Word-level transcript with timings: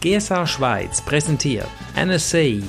GSA 0.00 0.46
Schweiz 0.46 1.02
präsentiert 1.02 1.68
NSA 1.94 2.62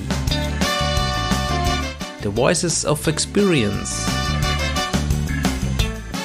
The 2.22 2.28
Voices 2.28 2.84
of 2.84 3.06
Experience 3.06 4.06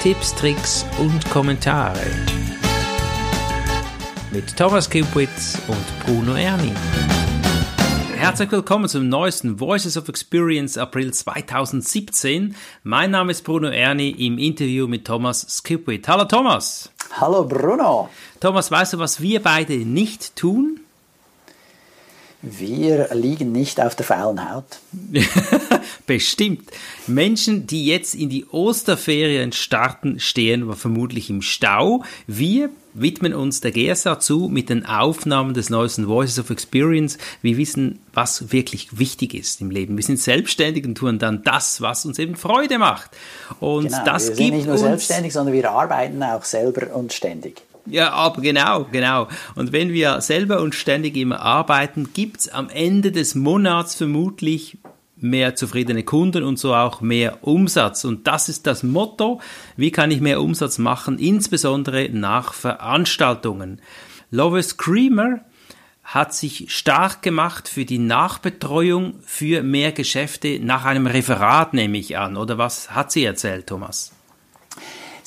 Tipps, 0.03 0.35
Tricks 0.35 0.85
und 0.99 1.29
Kommentare 1.29 2.05
mit 4.33 4.57
Thomas 4.57 4.89
Kupitz 4.89 5.57
und 5.69 6.05
Bruno 6.05 6.35
Erni. 6.35 6.73
Herzlich 8.17 8.51
willkommen 8.51 8.89
zum 8.89 9.07
neuesten 9.07 9.61
Voices 9.61 9.95
of 9.95 10.09
Experience 10.09 10.77
April 10.77 11.13
2017. 11.13 12.53
Mein 12.83 13.11
Name 13.11 13.31
ist 13.31 13.45
Bruno 13.45 13.69
Erni 13.69 14.09
im 14.09 14.37
Interview 14.37 14.89
mit 14.89 15.07
Thomas 15.07 15.45
Skipwith. 15.47 16.05
Hallo 16.09 16.25
Thomas. 16.25 16.91
Hallo 17.13 17.45
Bruno. 17.45 18.09
Thomas, 18.41 18.69
weißt 18.69 18.95
du, 18.95 18.99
was 18.99 19.21
wir 19.21 19.41
beide 19.41 19.77
nicht 19.77 20.35
tun? 20.35 20.81
Wir 22.41 23.09
liegen 23.13 23.51
nicht 23.51 23.81
auf 23.81 23.95
der 23.95 24.05
faulen 24.05 24.51
Haut. 24.51 24.77
Bestimmt. 26.05 26.69
Menschen, 27.07 27.65
die 27.65 27.87
jetzt 27.87 28.13
in 28.13 28.29
die 28.29 28.45
Osterferien 28.45 29.51
starten, 29.53 30.19
stehen 30.19 30.71
vermutlich 30.75 31.31
im 31.31 31.41
Stau. 31.41 32.03
Wir 32.27 32.69
widmen 32.93 33.33
uns 33.33 33.61
der 33.61 33.71
GSA 33.71 34.19
zu 34.19 34.49
mit 34.49 34.69
den 34.69 34.85
Aufnahmen 34.85 35.53
des 35.53 35.69
neuesten 35.69 36.07
Voices 36.07 36.39
of 36.39 36.49
Experience. 36.49 37.17
Wir 37.41 37.57
wissen, 37.57 37.99
was 38.13 38.51
wirklich 38.51 38.97
wichtig 38.97 39.33
ist 39.33 39.61
im 39.61 39.71
Leben. 39.71 39.97
Wir 39.97 40.03
sind 40.03 40.19
selbstständig 40.19 40.85
und 40.85 40.95
tun 40.95 41.19
dann 41.19 41.43
das, 41.43 41.81
was 41.81 42.05
uns 42.05 42.19
eben 42.19 42.35
Freude 42.35 42.77
macht. 42.77 43.11
Und 43.59 43.87
genau, 43.87 44.05
das 44.05 44.29
wir 44.29 44.35
gibt 44.35 44.37
sind 44.37 44.55
nicht 44.55 44.65
nur 44.65 44.75
uns 44.75 44.83
selbstständig, 44.83 45.33
sondern 45.33 45.53
wir 45.53 45.71
arbeiten 45.71 46.21
auch 46.23 46.43
selber 46.43 46.95
und 46.95 47.13
ständig. 47.13 47.61
Ja, 47.89 48.11
aber 48.11 48.41
genau, 48.41 48.85
genau. 48.91 49.27
Und 49.55 49.71
wenn 49.71 49.93
wir 49.93 50.21
selber 50.21 50.61
und 50.61 50.75
ständig 50.75 51.15
immer 51.15 51.39
arbeiten, 51.41 52.09
gibt's 52.13 52.49
am 52.49 52.69
Ende 52.69 53.11
des 53.11 53.35
Monats 53.35 53.95
vermutlich 53.95 54.77
mehr 55.19 55.55
zufriedene 55.55 56.03
Kunden 56.03 56.43
und 56.43 56.59
so 56.59 56.75
auch 56.75 57.01
mehr 57.01 57.39
Umsatz. 57.41 58.05
Und 58.05 58.27
das 58.27 58.49
ist 58.49 58.67
das 58.67 58.83
Motto. 58.83 59.41
Wie 59.75 59.91
kann 59.91 60.11
ich 60.11 60.21
mehr 60.21 60.41
Umsatz 60.41 60.77
machen, 60.77 61.17
insbesondere 61.17 62.09
nach 62.11 62.53
Veranstaltungen? 62.53 63.81
Lovis 64.29 64.77
Creamer 64.77 65.41
hat 66.03 66.33
sich 66.33 66.67
stark 66.69 67.21
gemacht 67.21 67.67
für 67.67 67.83
die 67.83 67.99
Nachbetreuung 67.99 69.15
für 69.25 69.63
mehr 69.63 69.91
Geschäfte 69.91 70.59
nach 70.61 70.85
einem 70.85 71.07
Referat, 71.07 71.73
nehme 71.73 71.97
ich 71.97 72.17
an. 72.17 72.37
Oder 72.37 72.57
was 72.57 72.91
hat 72.91 73.11
sie 73.11 73.25
erzählt, 73.25 73.67
Thomas? 73.67 74.16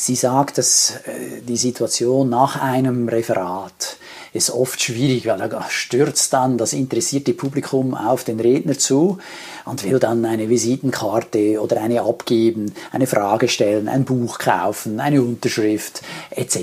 Sie 0.02 0.14
sagt, 0.14 0.56
dass 0.56 0.94
äh, 1.04 1.42
die 1.46 1.58
Situation 1.58 2.30
nach 2.30 2.58
einem 2.58 3.06
Referat 3.10 3.98
ist 4.32 4.50
oft 4.50 4.80
schwierig, 4.80 5.26
weil 5.26 5.36
da 5.36 5.66
stürzt 5.68 6.32
dann 6.32 6.56
das 6.56 6.72
interessierte 6.72 7.34
Publikum 7.34 7.94
auf 7.94 8.24
den 8.24 8.40
Redner 8.40 8.78
zu 8.78 9.18
und 9.66 9.84
will 9.84 9.98
dann 9.98 10.24
eine 10.24 10.48
Visitenkarte 10.48 11.60
oder 11.60 11.82
eine 11.82 12.00
abgeben, 12.00 12.72
eine 12.92 13.06
Frage 13.06 13.48
stellen, 13.48 13.90
ein 13.90 14.06
Buch 14.06 14.38
kaufen, 14.38 15.00
eine 15.00 15.20
Unterschrift 15.20 16.00
etc. 16.30 16.56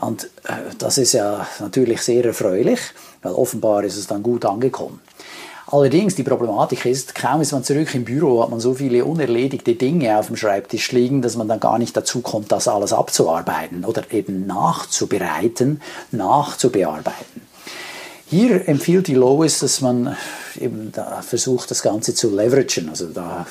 Und 0.00 0.30
äh, 0.44 0.52
das 0.78 0.98
ist 0.98 1.14
ja 1.14 1.44
natürlich 1.58 2.02
sehr 2.02 2.24
erfreulich, 2.24 2.78
weil 3.22 3.32
offenbar 3.32 3.82
ist 3.82 3.96
es 3.96 4.06
dann 4.06 4.22
gut 4.22 4.44
angekommen. 4.44 5.00
Allerdings, 5.72 6.14
die 6.14 6.22
Problematik 6.22 6.84
ist, 6.84 7.14
kaum 7.14 7.40
ist 7.40 7.52
man 7.52 7.64
zurück 7.64 7.94
im 7.94 8.04
Büro, 8.04 8.42
hat 8.42 8.50
man 8.50 8.60
so 8.60 8.74
viele 8.74 9.06
unerledigte 9.06 9.74
Dinge 9.74 10.18
auf 10.18 10.26
dem 10.26 10.36
Schreibtisch 10.36 10.92
liegen, 10.92 11.22
dass 11.22 11.34
man 11.34 11.48
dann 11.48 11.60
gar 11.60 11.78
nicht 11.78 11.96
dazu 11.96 12.20
kommt, 12.20 12.52
das 12.52 12.68
alles 12.68 12.92
abzuarbeiten 12.92 13.86
oder 13.86 14.02
eben 14.12 14.46
nachzubereiten, 14.46 15.80
nachzubearbeiten. 16.10 17.40
Hier 18.26 18.68
empfiehlt 18.68 19.06
die 19.06 19.14
Lois, 19.14 19.60
dass 19.60 19.80
man 19.80 20.14
eben 20.60 20.92
da 20.92 21.22
versucht, 21.22 21.70
das 21.70 21.80
Ganze 21.80 22.14
zu 22.14 22.28
leveragen, 22.28 22.90
also 22.90 23.06
da 23.06 23.46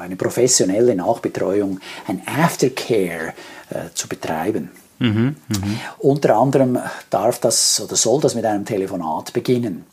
eine 0.00 0.16
professionelle 0.16 0.96
Nachbetreuung, 0.96 1.78
ein 2.08 2.20
Aftercare 2.26 3.32
äh, 3.70 3.94
zu 3.94 4.08
betreiben. 4.08 4.72
Mhm, 4.98 5.36
mh. 5.46 5.56
Unter 5.98 6.36
anderem 6.36 6.80
darf 7.10 7.38
das 7.38 7.80
oder 7.80 7.94
soll 7.94 8.20
das 8.20 8.34
mit 8.34 8.44
einem 8.44 8.64
Telefonat 8.64 9.32
beginnen. 9.32 9.86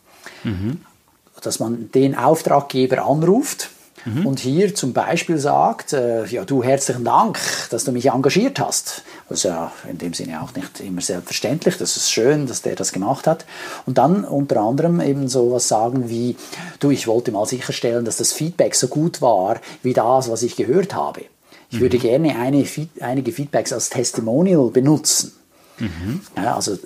Mhm 0.43 0.79
dass 1.41 1.59
man 1.59 1.91
den 1.91 2.15
Auftraggeber 2.15 3.05
anruft 3.05 3.69
mhm. 4.05 4.25
und 4.25 4.39
hier 4.39 4.73
zum 4.75 4.93
Beispiel 4.93 5.37
sagt, 5.37 5.93
äh, 5.93 6.25
ja 6.25 6.45
du 6.45 6.63
herzlichen 6.63 7.03
Dank, 7.03 7.39
dass 7.69 7.83
du 7.83 7.91
mich 7.91 8.09
engagiert 8.09 8.59
hast. 8.59 9.03
Das 9.29 9.39
ist 9.39 9.43
ja 9.43 9.71
in 9.89 9.97
dem 9.97 10.13
Sinne 10.13 10.41
auch 10.41 10.53
nicht 10.53 10.79
immer 10.79 11.01
selbstverständlich, 11.01 11.77
das 11.77 11.97
ist 11.97 12.11
schön, 12.11 12.47
dass 12.47 12.61
der 12.61 12.75
das 12.75 12.91
gemacht 12.91 13.27
hat. 13.27 13.45
Und 13.85 13.97
dann 13.97 14.23
unter 14.23 14.61
anderem 14.61 14.99
eben 15.01 15.27
so 15.27 15.51
was 15.51 15.67
sagen 15.67 16.09
wie, 16.09 16.35
du, 16.79 16.91
ich 16.91 17.07
wollte 17.07 17.31
mal 17.31 17.45
sicherstellen, 17.45 18.05
dass 18.05 18.17
das 18.17 18.31
Feedback 18.31 18.75
so 18.75 18.87
gut 18.87 19.21
war 19.21 19.59
wie 19.83 19.93
das, 19.93 20.29
was 20.29 20.43
ich 20.43 20.55
gehört 20.55 20.93
habe. 20.93 21.21
Ich 21.69 21.77
mhm. 21.77 21.81
würde 21.81 21.97
gerne 21.97 22.37
eine, 22.37 22.65
einige 22.99 23.31
Feedbacks 23.31 23.73
als 23.73 23.89
Testimonial 23.89 24.69
benutzen. 24.69 25.33
Mhm. 25.81 26.21
Also 26.35 26.77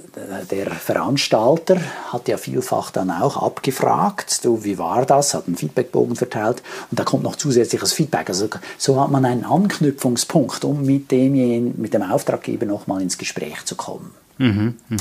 der 0.50 0.72
Veranstalter 0.72 1.78
hat 2.12 2.28
ja 2.28 2.38
vielfach 2.38 2.92
dann 2.92 3.12
auch 3.12 3.42
abgefragt, 3.42 4.44
du, 4.46 4.64
wie 4.64 4.78
war 4.78 5.06
das, 5.06 5.34
hat 5.34 5.48
einen 5.48 5.58
Feedbackbogen 5.58 6.16
verteilt 6.16 6.64
und 6.90 7.00
da 7.00 7.04
kommt 7.04 7.24
noch 7.24 7.36
zusätzliches 7.36 7.94
Feedback. 7.94 8.30
Also 8.30 8.48
so 8.78 9.00
hat 9.02 9.12
man 9.12 9.26
einen 9.26 9.44
Anknüpfungspunkt, 9.44 10.64
um 10.64 10.84
mit 10.84 11.12
dem, 11.12 11.74
mit 11.78 11.94
dem 11.94 12.04
Auftraggeber 12.04 12.66
nochmal 12.66 13.02
ins 13.02 13.18
Gespräch 13.18 13.66
zu 13.66 13.76
kommen. 13.76 14.12
Mhm. 14.38 14.76
Mhm 14.90 15.00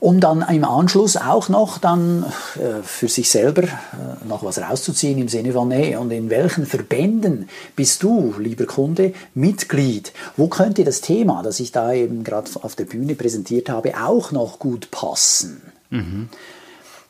um 0.00 0.18
dann 0.18 0.42
im 0.48 0.64
Anschluss 0.64 1.16
auch 1.16 1.48
noch 1.48 1.78
dann 1.78 2.24
äh, 2.56 2.82
für 2.82 3.08
sich 3.08 3.30
selber 3.30 3.64
äh, 3.64 4.26
noch 4.26 4.42
was 4.42 4.58
rauszuziehen 4.58 5.18
im 5.18 5.28
Sinne 5.28 5.52
von, 5.52 5.68
nee, 5.68 5.94
und 5.94 6.10
in 6.10 6.30
welchen 6.30 6.66
Verbänden 6.66 7.48
bist 7.76 8.02
du, 8.02 8.34
lieber 8.38 8.64
Kunde, 8.64 9.12
Mitglied? 9.34 10.12
Wo 10.36 10.48
könnte 10.48 10.84
das 10.84 11.02
Thema, 11.02 11.42
das 11.42 11.60
ich 11.60 11.70
da 11.70 11.92
eben 11.92 12.24
gerade 12.24 12.50
auf 12.62 12.74
der 12.74 12.84
Bühne 12.84 13.14
präsentiert 13.14 13.68
habe, 13.68 13.92
auch 14.02 14.32
noch 14.32 14.58
gut 14.58 14.90
passen? 14.90 15.60
Mhm. 15.90 16.30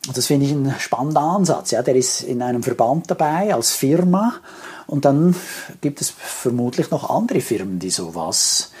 Und 0.07 0.17
das 0.17 0.25
finde 0.25 0.47
ich 0.47 0.51
ein 0.51 0.75
spannender 0.79 1.21
Ansatz. 1.21 1.71
Ja, 1.71 1.83
der 1.83 1.95
ist 1.95 2.21
in 2.21 2.41
einem 2.41 2.63
Verband 2.63 3.09
dabei 3.09 3.53
als 3.53 3.71
Firma 3.71 4.33
und 4.87 5.05
dann 5.05 5.35
gibt 5.79 6.01
es 6.01 6.09
vermutlich 6.09 6.91
noch 6.91 7.09
andere 7.09 7.39
Firmen, 7.39 7.79
die 7.79 7.91
sowas 7.91 8.71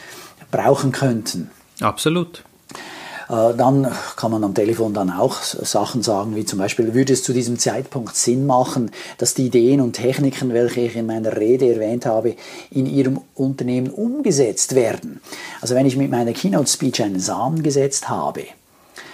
brauchen 0.49 0.91
könnten. 0.91 1.51
Absolut. 1.79 2.43
Äh, 3.31 3.55
dann 3.55 3.87
kann 4.17 4.31
man 4.31 4.43
am 4.43 4.53
Telefon 4.53 4.93
dann 4.93 5.09
auch 5.09 5.41
Sachen 5.41 6.03
sagen, 6.03 6.35
wie 6.35 6.45
zum 6.45 6.59
Beispiel, 6.59 6.93
würde 6.93 7.13
es 7.13 7.23
zu 7.23 7.31
diesem 7.31 7.57
Zeitpunkt 7.57 8.15
Sinn 8.15 8.45
machen, 8.45 8.91
dass 9.17 9.33
die 9.33 9.45
Ideen 9.45 9.79
und 9.79 9.93
Techniken, 9.93 10.53
welche 10.53 10.81
ich 10.81 10.95
in 10.97 11.05
meiner 11.05 11.37
Rede 11.37 11.73
erwähnt 11.73 12.05
habe, 12.05 12.35
in 12.71 12.85
Ihrem 12.85 13.21
Unternehmen 13.33 13.89
umgesetzt 13.89 14.75
werden. 14.75 15.21
Also 15.61 15.75
wenn 15.75 15.85
ich 15.85 15.95
mit 15.95 16.11
meiner 16.11 16.33
Keynote-Speech 16.33 17.03
einen 17.03 17.21
Samen 17.21 17.63
gesetzt 17.63 18.09
habe, 18.09 18.43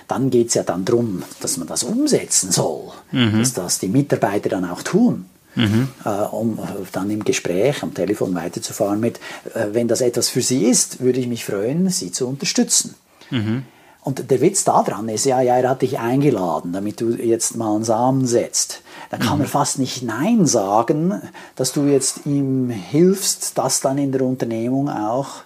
dann 0.08 0.30
geht 0.30 0.48
es 0.48 0.54
ja 0.56 0.64
dann 0.64 0.86
darum, 0.86 1.22
dass 1.42 1.58
man 1.58 1.68
das 1.68 1.84
umsetzen 1.84 2.52
soll, 2.52 2.92
mhm. 3.12 3.40
dass 3.40 3.54
das 3.54 3.80
die 3.80 3.90
Mitarbeiter 3.90 4.50
dann 4.50 4.66
auch 4.66 4.82
tun. 4.82 5.26
Mhm. 5.54 5.90
Äh, 6.06 6.10
um 6.10 6.60
dann 6.92 7.10
im 7.10 7.24
Gespräch 7.24 7.84
am 7.84 7.94
Telefon 7.94 8.34
weiterzufahren 8.36 9.00
mit, 9.00 9.20
äh, 9.54 9.68
wenn 9.74 9.88
das 9.88 10.02
etwas 10.02 10.30
für 10.30 10.42
Sie 10.42 10.66
ist, 10.66 11.02
würde 11.02 11.20
ich 11.20 11.28
mich 11.28 11.46
freuen, 11.46 11.90
Sie 11.90 12.12
zu 12.12 12.28
unterstützen. 12.28 12.96
Mhm. 13.32 13.64
Und 14.08 14.32
der 14.32 14.40
Witz 14.40 14.64
daran 14.64 15.10
ist 15.10 15.26
ja, 15.26 15.42
ja, 15.42 15.58
er 15.58 15.70
hat 15.70 15.82
dich 15.82 16.00
eingeladen, 16.00 16.72
damit 16.72 17.02
du 17.02 17.10
jetzt 17.10 17.58
mal 17.58 17.76
einen 17.76 17.84
Samen 17.84 18.26
setzt. 18.26 18.82
Dann 19.10 19.20
kann 19.20 19.40
mhm. 19.40 19.44
er 19.44 19.48
fast 19.50 19.80
nicht 19.80 20.02
Nein 20.02 20.46
sagen, 20.46 21.22
dass 21.58 21.74
du 21.74 21.84
jetzt 21.88 22.26
ihm 22.26 22.70
hilfst, 22.70 23.58
das 23.58 23.82
dann 23.82 23.98
in 23.98 24.14
der 24.14 24.22
Unternehmung 24.22 24.88
auch 24.88 25.42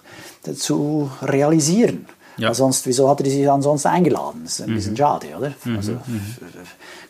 zu 0.54 1.10
realisieren. 1.22 2.06
Ja. 2.36 2.54
sonst, 2.54 2.86
wieso 2.86 3.10
hat 3.10 3.20
er 3.20 3.28
sich 3.28 3.50
ansonsten 3.50 3.88
eingeladen? 3.88 4.42
Das 4.44 4.52
ist 4.52 4.62
ein 4.62 4.70
mhm. 4.70 4.74
bisschen 4.76 4.96
schade, 4.96 5.26
oder? 5.36 5.52
Mhm. 5.64 5.76
Also, 5.76 5.92
mhm. 5.94 6.36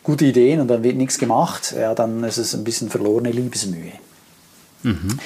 gute 0.01 0.25
Ideen 0.25 0.59
und 0.59 0.69
dann 0.69 0.81
wird 0.81 0.95
nichts 0.95 1.19
gemacht, 1.19 1.75
ja, 1.79 1.93
dann 1.93 2.23
ist 2.23 2.37
es 2.37 2.55
ein 2.55 2.63
bisschen 2.63 2.89
verlorene 2.89 3.29
Liebesmühe. 3.29 3.93
Mhm. 4.81 5.19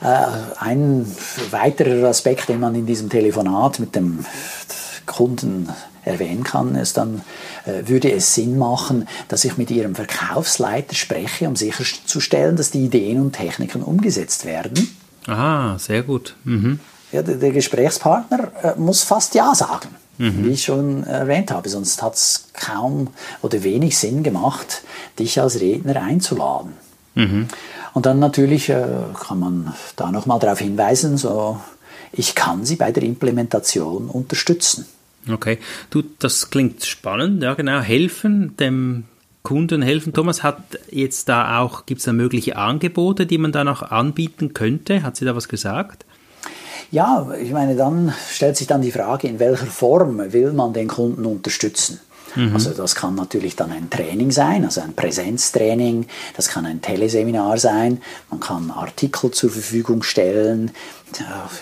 Äh, 0.00 0.26
ein 0.58 1.06
weiterer 1.50 2.08
Aspekt, 2.08 2.48
den 2.48 2.60
man 2.60 2.74
in 2.74 2.86
diesem 2.86 3.10
Telefonat 3.10 3.78
mit 3.78 3.94
dem 3.94 4.24
Kunden 5.06 5.68
erwähnen 6.04 6.44
kann, 6.44 6.74
ist 6.74 6.96
dann, 6.96 7.22
äh, 7.64 7.88
würde 7.88 8.12
es 8.12 8.34
Sinn 8.34 8.58
machen, 8.58 9.08
dass 9.28 9.44
ich 9.44 9.56
mit 9.56 9.70
Ihrem 9.70 9.94
Verkaufsleiter 9.94 10.94
spreche, 10.94 11.48
um 11.48 11.56
sicherzustellen, 11.56 12.56
dass 12.56 12.70
die 12.70 12.84
Ideen 12.84 13.20
und 13.20 13.32
Techniken 13.32 13.82
umgesetzt 13.82 14.44
werden. 14.44 14.96
Ah, 15.26 15.78
sehr 15.78 16.02
gut. 16.02 16.36
Mhm. 16.44 16.78
Ja, 17.12 17.22
der, 17.22 17.36
der, 17.36 17.50
Gesprächspartner 17.50 18.52
äh, 18.62 18.74
muss 18.78 19.02
fast 19.02 19.34
Ja 19.34 19.54
sagen, 19.54 19.88
mhm. 20.18 20.44
wie 20.44 20.50
ich 20.50 20.64
schon 20.64 21.04
erwähnt 21.04 21.50
habe, 21.50 21.68
sonst 21.68 22.02
hat 22.02 22.14
es 22.14 22.48
kaum 22.52 23.08
oder 23.42 23.62
wenig 23.62 23.98
Sinn 23.98 24.22
gemacht, 24.22 24.82
dich 25.18 25.40
als 25.40 25.60
Redner 25.60 26.00
einzuladen. 26.02 26.72
Mhm. 27.14 27.48
Und 27.94 28.06
dann 28.06 28.18
natürlich 28.18 28.68
äh, 28.68 28.86
kann 29.26 29.40
man 29.40 29.74
da 29.96 30.12
nochmal 30.12 30.38
darauf 30.38 30.58
hinweisen, 30.58 31.16
so, 31.16 31.58
ich 32.12 32.34
kann 32.34 32.64
Sie 32.64 32.76
bei 32.76 32.92
der 32.92 33.02
Implementation 33.02 34.08
unterstützen. 34.08 34.86
Okay, 35.30 35.58
du, 35.90 36.02
das 36.18 36.50
klingt 36.50 36.84
spannend, 36.84 37.42
ja 37.42 37.54
genau, 37.54 37.80
helfen 37.80 38.56
dem 38.56 39.04
Kunden 39.42 39.80
helfen. 39.80 40.12
Thomas, 40.12 40.42
hat 40.42 40.58
jetzt 40.90 41.28
da 41.28 41.60
auch, 41.60 41.86
gibt 41.86 42.00
es 42.00 42.04
da 42.04 42.12
mögliche 42.12 42.56
Angebote, 42.56 43.26
die 43.26 43.38
man 43.38 43.52
da 43.52 43.62
noch 43.62 43.82
anbieten 43.82 44.54
könnte? 44.54 45.04
Hat 45.04 45.16
sie 45.16 45.24
da 45.24 45.36
was 45.36 45.48
gesagt? 45.48 46.04
Ja, 46.90 47.32
ich 47.40 47.52
meine, 47.52 47.76
dann 47.76 48.12
stellt 48.28 48.56
sich 48.56 48.66
dann 48.66 48.82
die 48.82 48.90
Frage, 48.90 49.28
in 49.28 49.38
welcher 49.38 49.66
Form 49.66 50.32
will 50.32 50.52
man 50.52 50.72
den 50.72 50.88
Kunden 50.88 51.24
unterstützen? 51.24 52.00
Mhm. 52.36 52.54
Also 52.54 52.70
das 52.70 52.94
kann 52.94 53.14
natürlich 53.14 53.56
dann 53.56 53.72
ein 53.72 53.90
Training 53.90 54.30
sein, 54.30 54.64
also 54.64 54.80
ein 54.80 54.94
Präsenztraining, 54.94 56.06
das 56.36 56.48
kann 56.48 56.66
ein 56.66 56.80
Teleseminar 56.80 57.58
sein, 57.58 58.00
man 58.30 58.40
kann 58.40 58.70
Artikel 58.70 59.30
zur 59.30 59.50
Verfügung 59.50 60.02
stellen, 60.02 60.70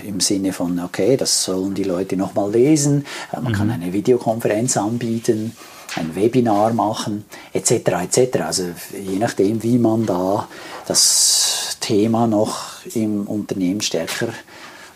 im 0.05 0.21
Sinne 0.21 0.53
von, 0.53 0.81
okay, 0.81 1.17
das 1.17 1.45
sollen 1.45 1.75
die 1.75 1.85
Leute 1.85 2.17
nochmal 2.17 2.51
lesen, 2.51 3.07
man 3.33 3.53
mhm. 3.53 3.53
kann 3.53 3.71
eine 3.71 3.93
Videokonferenz 3.93 4.77
anbieten, 4.77 5.57
ein 5.97 6.17
Webinar 6.17 6.73
machen, 6.73 7.25
etc. 7.53 7.71
etc. 7.71 8.41
Also 8.41 8.65
je 8.93 9.19
nachdem, 9.19 9.63
wie 9.63 9.79
man 9.79 10.07
da 10.07 10.49
das 10.87 11.77
Thema 11.81 12.27
noch 12.27 12.85
im 12.95 13.27
Unternehmen 13.27 13.81
stärker 13.81 14.29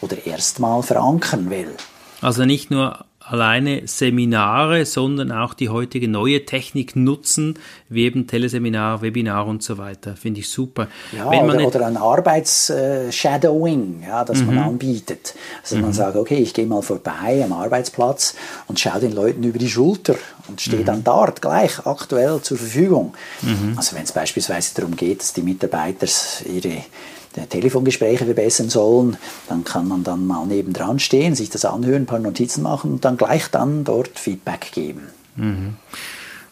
oder 0.00 0.26
erstmal 0.26 0.82
verankern 0.82 1.50
will. 1.50 1.74
Also 2.20 2.44
nicht 2.44 2.70
nur 2.70 3.04
alleine 3.30 3.86
Seminare, 3.86 4.86
sondern 4.86 5.30
auch 5.32 5.54
die 5.54 5.68
heutige 5.68 6.08
neue 6.08 6.46
Technik 6.46 6.96
nutzen, 6.96 7.58
wie 7.88 8.04
eben 8.04 8.26
Teleseminar, 8.26 9.02
Webinar 9.02 9.46
und 9.46 9.62
so 9.62 9.78
weiter. 9.78 10.16
Finde 10.16 10.40
ich 10.40 10.48
super. 10.48 10.88
Ja, 11.16 11.26
oder, 11.26 11.66
oder, 11.66 11.86
ein 11.86 11.96
Arbeitsshadowing, 11.96 14.02
ja, 14.06 14.24
das 14.24 14.40
mhm. 14.40 14.46
man 14.46 14.58
anbietet. 14.58 15.34
Also 15.62 15.76
mhm. 15.76 15.82
man 15.82 15.92
sagt, 15.92 16.16
okay, 16.16 16.38
ich 16.38 16.54
gehe 16.54 16.66
mal 16.66 16.82
vorbei 16.82 17.42
am 17.44 17.52
Arbeitsplatz 17.52 18.34
und 18.66 18.80
schaue 18.80 19.00
den 19.00 19.12
Leuten 19.12 19.42
über 19.42 19.58
die 19.58 19.68
Schulter 19.68 20.14
und 20.48 20.60
stehe 20.60 20.82
mhm. 20.82 20.86
dann 20.86 21.04
dort 21.04 21.42
gleich 21.42 21.86
aktuell 21.86 22.40
zur 22.40 22.56
Verfügung. 22.56 23.14
Mhm. 23.42 23.74
Also 23.76 23.96
wenn 23.96 24.04
es 24.04 24.12
beispielsweise 24.12 24.74
darum 24.74 24.96
geht, 24.96 25.20
dass 25.20 25.34
die 25.34 25.42
Mitarbeiter 25.42 26.06
ihre 26.46 26.84
Telefongespräche 27.48 28.24
verbessern 28.24 28.68
sollen, 28.68 29.16
dann 29.48 29.64
kann 29.64 29.88
man 29.88 30.04
dann 30.04 30.26
mal 30.26 30.46
nebendran 30.46 30.98
stehen, 30.98 31.34
sich 31.34 31.50
das 31.50 31.64
anhören, 31.64 32.02
ein 32.02 32.06
paar 32.06 32.18
Notizen 32.18 32.62
machen 32.62 32.92
und 32.92 33.04
dann 33.04 33.16
gleich 33.16 33.48
dann 33.48 33.84
dort 33.84 34.18
Feedback 34.18 34.72
geben. 34.72 35.02
Mhm. 35.36 35.76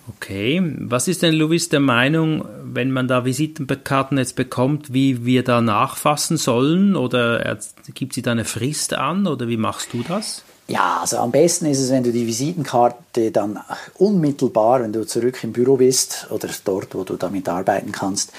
Okay, 0.09 0.63
was 0.79 1.09
ist 1.09 1.23
denn 1.23 1.35
Louis 1.35 1.69
der 1.69 1.81
Meinung, 1.81 2.45
wenn 2.63 2.93
man 2.93 3.09
da 3.09 3.25
Visitenkarten 3.25 4.19
jetzt 4.19 4.37
bekommt, 4.37 4.93
wie 4.93 5.27
wir 5.27 5.43
da 5.43 5.61
nachfassen 5.61 6.37
sollen? 6.37 6.95
Oder 6.95 7.59
gibt 7.93 8.13
sie 8.13 8.23
da 8.23 8.31
eine 8.31 8.45
Frist 8.45 8.95
an 8.95 9.27
oder 9.27 9.49
wie 9.49 9.57
machst 9.57 9.93
du 9.93 10.05
das? 10.07 10.45
Ja, 10.69 10.99
also 11.01 11.19
am 11.19 11.31
besten 11.31 11.67
ist 11.67 11.79
es, 11.79 11.91
wenn 11.91 12.03
du 12.03 12.11
die 12.11 12.27
Visitenkarte 12.27 13.31
dann 13.31 13.61
unmittelbar, 13.99 14.83
wenn 14.83 14.93
du 14.93 15.07
zurück 15.07 15.39
im 15.45 15.53
Büro 15.53 15.77
bist 15.77 16.27
oder 16.31 16.49
dort, 16.65 16.95
wo 16.97 17.05
du 17.05 17.15
damit 17.15 17.49
arbeiten 17.49 17.93
kannst, 17.93 18.33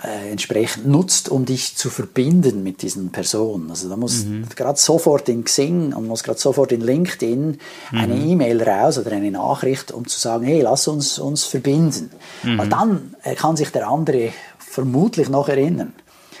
äh, 0.00 0.30
entsprechend 0.30 0.86
nutzt, 0.86 1.28
um 1.28 1.44
dich 1.44 1.76
zu 1.76 1.90
verbinden 1.90 2.62
mit 2.62 2.82
diesen 2.82 3.10
Personen. 3.10 3.68
Also 3.68 3.88
da 3.88 3.96
muss 3.96 4.24
mhm. 4.24 4.46
gerade 4.54 4.78
sofort 4.78 5.28
in 5.28 5.42
Xing 5.42 5.92
und 5.92 6.06
muss 6.06 6.22
gerade 6.22 6.38
sofort 6.38 6.70
in 6.70 6.82
LinkedIn 6.82 7.58
mhm. 7.90 7.98
eine 7.98 8.14
E-Mail 8.14 8.62
raus 8.62 8.98
oder 8.98 9.10
eine 9.10 9.32
Nachricht, 9.32 9.90
um 9.90 10.06
zu 10.06 10.20
sagen, 10.20 10.44
hey, 10.44 10.60
lass 10.60 10.86
uns 10.86 11.18
uns 11.18 11.44
verbinden. 11.44 12.10
Mhm. 12.44 12.58
Weil 12.58 12.68
dann 12.68 13.14
äh, 13.24 13.34
kann 13.34 13.56
sich 13.56 13.70
der 13.70 13.88
andere 13.88 14.32
vermutlich 14.58 15.28
noch 15.28 15.48
erinnern. 15.48 15.92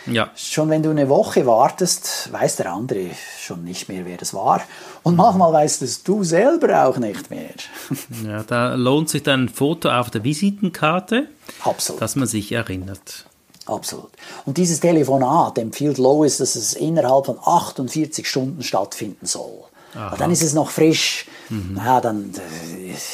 Ja. 0.06 0.30
Schon 0.34 0.68
wenn 0.70 0.82
du 0.82 0.90
eine 0.90 1.08
Woche 1.08 1.46
wartest, 1.46 2.32
weiß 2.32 2.56
der 2.56 2.72
andere 2.72 3.10
schon 3.40 3.64
nicht 3.64 3.88
mehr, 3.88 4.04
wer 4.04 4.16
das 4.16 4.34
war. 4.34 4.62
Und 5.02 5.16
manchmal 5.16 5.52
weißt 5.52 5.82
es 5.82 6.02
du 6.02 6.24
selber 6.24 6.86
auch 6.86 6.98
nicht 6.98 7.30
mehr. 7.30 7.50
Ja, 8.26 8.42
da 8.42 8.74
lohnt 8.74 9.08
sich 9.08 9.22
dann 9.22 9.44
ein 9.44 9.48
Foto 9.48 9.90
auf 9.90 10.10
der 10.10 10.24
Visitenkarte, 10.24 11.28
Absolut. 11.64 12.00
dass 12.00 12.16
man 12.16 12.26
sich 12.26 12.52
erinnert. 12.52 13.26
Absolut. 13.66 14.10
Und 14.44 14.56
dieses 14.56 14.80
Telefonat 14.80 15.58
empfiehlt 15.58 15.98
Lois, 15.98 16.38
dass 16.38 16.56
es 16.56 16.74
innerhalb 16.74 17.26
von 17.26 17.38
48 17.42 18.28
Stunden 18.28 18.62
stattfinden 18.62 19.26
soll. 19.26 19.64
Dann 20.18 20.30
ist 20.30 20.42
es 20.42 20.54
noch 20.54 20.70
frisch. 20.70 21.26
Mhm. 21.52 21.76
Ja, 21.76 22.00
dann 22.00 22.30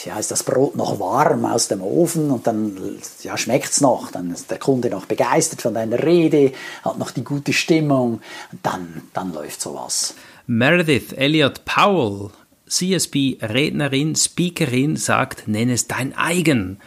ja, 0.04 0.16
ist 0.16 0.30
das 0.30 0.44
Brot 0.44 0.76
noch 0.76 1.00
warm 1.00 1.44
aus 1.44 1.66
dem 1.66 1.82
Ofen 1.82 2.30
und 2.30 2.46
dann 2.46 2.76
ja, 3.24 3.36
schmeckt 3.36 3.70
es 3.72 3.80
noch. 3.80 4.12
Dann 4.12 4.30
ist 4.30 4.48
der 4.50 4.60
Kunde 4.60 4.90
noch 4.90 5.06
begeistert 5.06 5.60
von 5.60 5.74
deiner 5.74 6.00
Rede, 6.04 6.52
hat 6.84 6.98
noch 6.98 7.10
die 7.10 7.24
gute 7.24 7.52
Stimmung. 7.52 8.20
Dann, 8.62 9.02
dann 9.12 9.32
läuft 9.32 9.60
sowas. 9.60 10.14
Meredith 10.46 11.12
Elliott 11.14 11.64
Powell, 11.64 12.30
CSB-Rednerin, 12.68 14.14
Speakerin, 14.14 14.96
sagt, 14.96 15.48
nenn 15.48 15.68
es 15.68 15.88
dein 15.88 16.16
eigen. 16.16 16.78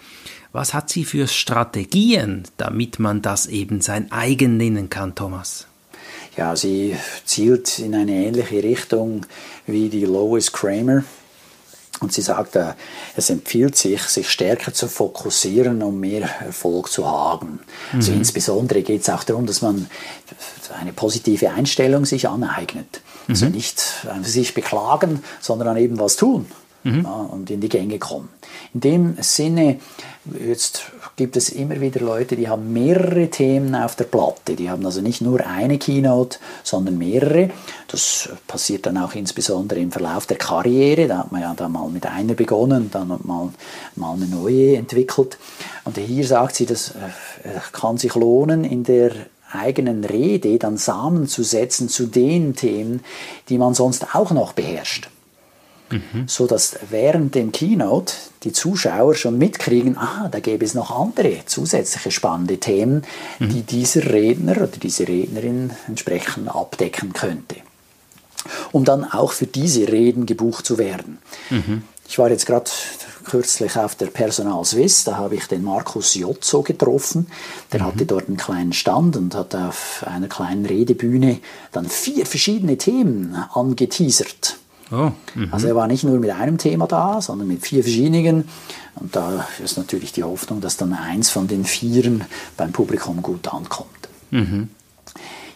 Was 0.53 0.73
hat 0.73 0.89
sie 0.89 1.03
für 1.03 1.27
Strategien, 1.27 2.43
damit 2.55 2.97
man 2.97 3.21
das 3.21 3.47
eben 3.47 3.81
sein 3.81 4.09
eigen 4.11 4.55
nennen 4.55 4.89
kann, 4.89 5.15
Thomas? 5.15 5.67
Ja, 6.37 6.55
sie 6.55 6.95
zielt 7.25 7.77
in 7.79 7.93
eine 7.93 8.13
ähnliche 8.13 8.63
Richtung 8.63 9.25
wie 9.67 9.89
die 9.89 10.05
Lois 10.05 10.53
Kramer. 10.53 11.03
Und 12.01 12.11
sie 12.11 12.21
sagt, 12.21 12.55
äh, 12.55 12.73
es 13.15 13.29
empfiehlt 13.29 13.77
sich, 13.77 14.01
sich 14.03 14.29
stärker 14.29 14.73
zu 14.73 14.87
fokussieren, 14.87 15.81
um 15.83 15.99
mehr 15.99 16.27
Erfolg 16.41 16.91
zu 16.91 17.09
haben. 17.09 17.59
Also 17.93 17.93
mhm. 17.93 17.97
Also 17.99 18.11
insbesondere 18.13 18.81
geht 18.81 19.01
es 19.01 19.09
auch 19.09 19.23
darum, 19.23 19.45
dass 19.45 19.61
man 19.61 19.87
eine 20.79 20.93
positive 20.93 21.51
Einstellung 21.51 22.05
sich 22.05 22.27
aneignet. 22.27 23.01
Also 23.27 23.45
mhm. 23.45 23.51
nicht 23.51 23.83
sich 24.23 24.53
beklagen, 24.53 25.23
sondern 25.39 25.67
dann 25.67 25.77
eben 25.77 25.99
was 25.99 26.15
tun 26.15 26.47
mhm. 26.83 27.03
ja, 27.03 27.11
und 27.11 27.49
in 27.49 27.61
die 27.61 27.69
Gänge 27.69 27.99
kommen. 27.99 28.29
In 28.73 28.81
dem 28.81 29.17
Sinne, 29.21 29.79
jetzt 30.45 30.91
gibt 31.21 31.37
es 31.37 31.49
immer 31.49 31.79
wieder 31.79 31.99
Leute, 31.99 32.35
die 32.35 32.49
haben 32.49 32.73
mehrere 32.73 33.29
Themen 33.29 33.75
auf 33.75 33.95
der 33.95 34.05
Platte. 34.05 34.55
Die 34.55 34.71
haben 34.71 34.83
also 34.83 35.01
nicht 35.01 35.21
nur 35.21 35.45
eine 35.45 35.77
Keynote, 35.77 36.39
sondern 36.63 36.97
mehrere. 36.97 37.51
Das 37.89 38.29
passiert 38.47 38.87
dann 38.87 38.97
auch 38.97 39.13
insbesondere 39.13 39.79
im 39.79 39.91
Verlauf 39.91 40.25
der 40.25 40.37
Karriere. 40.37 41.07
Da 41.07 41.19
hat 41.19 41.31
man 41.31 41.41
ja 41.41 41.53
dann 41.53 41.73
mal 41.73 41.87
mit 41.89 42.07
einer 42.07 42.33
begonnen, 42.33 42.89
dann 42.91 43.09
mal, 43.09 43.49
mal 43.95 44.13
eine 44.15 44.25
neue 44.25 44.77
entwickelt. 44.77 45.37
Und 45.83 45.95
hier 45.95 46.25
sagt 46.25 46.55
sie, 46.55 46.65
das 46.65 46.89
äh, 46.89 47.59
kann 47.71 47.99
sich 47.99 48.15
lohnen, 48.15 48.63
in 48.63 48.83
der 48.83 49.11
eigenen 49.51 50.03
Rede 50.03 50.57
dann 50.57 50.77
Samen 50.77 51.27
zu 51.27 51.43
setzen 51.43 51.87
zu 51.87 52.07
den 52.07 52.55
Themen, 52.55 53.01
die 53.47 53.59
man 53.59 53.75
sonst 53.75 54.15
auch 54.15 54.31
noch 54.31 54.53
beherrscht 54.53 55.07
mhm. 55.91 56.27
so 56.27 56.47
dass 56.47 56.77
während 56.89 57.35
dem 57.35 57.51
Keynote 57.51 58.13
die 58.43 58.51
Zuschauer 58.51 59.15
schon 59.15 59.37
mitkriegen, 59.37 59.97
ah, 59.97 60.29
da 60.29 60.39
gäbe 60.39 60.65
es 60.65 60.73
noch 60.73 60.91
andere 60.91 61.45
zusätzliche 61.45 62.11
spannende 62.11 62.59
Themen, 62.59 63.03
mhm. 63.39 63.49
die 63.49 63.61
dieser 63.61 64.05
Redner 64.11 64.57
oder 64.57 64.67
diese 64.67 65.07
Rednerin 65.07 65.71
entsprechend 65.87 66.49
abdecken 66.49 67.13
könnte. 67.13 67.57
Um 68.71 68.85
dann 68.85 69.03
auch 69.03 69.33
für 69.33 69.45
diese 69.45 69.87
Reden 69.87 70.25
gebucht 70.25 70.65
zu 70.65 70.79
werden. 70.79 71.19
Mhm. 71.51 71.83
Ich 72.07 72.17
war 72.17 72.29
jetzt 72.29 72.47
gerade 72.47 72.69
kürzlich 73.23 73.77
auf 73.77 73.95
der 73.95 74.07
Personal 74.07 74.65
Swiss, 74.65 75.03
da 75.03 75.15
habe 75.17 75.35
ich 75.35 75.45
den 75.45 75.63
Markus 75.63 76.15
Jotzo 76.15 76.63
getroffen. 76.63 77.27
Der 77.71 77.81
mhm. 77.81 77.85
hatte 77.85 78.05
dort 78.05 78.27
einen 78.27 78.37
kleinen 78.37 78.73
Stand 78.73 79.15
und 79.15 79.35
hat 79.35 79.55
auf 79.55 80.03
einer 80.07 80.27
kleinen 80.27 80.65
Redebühne 80.65 81.39
dann 81.71 81.87
vier 81.87 82.25
verschiedene 82.25 82.77
Themen 82.77 83.35
angeteasert. 83.53 84.57
Oh, 84.91 85.11
also 85.51 85.67
er 85.67 85.75
war 85.75 85.87
nicht 85.87 86.03
nur 86.03 86.19
mit 86.19 86.31
einem 86.31 86.57
Thema 86.57 86.85
da, 86.85 87.21
sondern 87.21 87.47
mit 87.47 87.65
vier 87.65 87.83
verschiedenen. 87.83 88.49
Und 88.95 89.15
da 89.15 89.47
ist 89.63 89.77
natürlich 89.77 90.11
die 90.11 90.23
Hoffnung, 90.23 90.59
dass 90.59 90.75
dann 90.77 90.93
eins 90.93 91.29
von 91.29 91.47
den 91.47 91.63
vieren 91.63 92.25
beim 92.57 92.71
Publikum 92.71 93.21
gut 93.21 93.47
ankommt. 93.53 94.09
Mhm. 94.31 94.69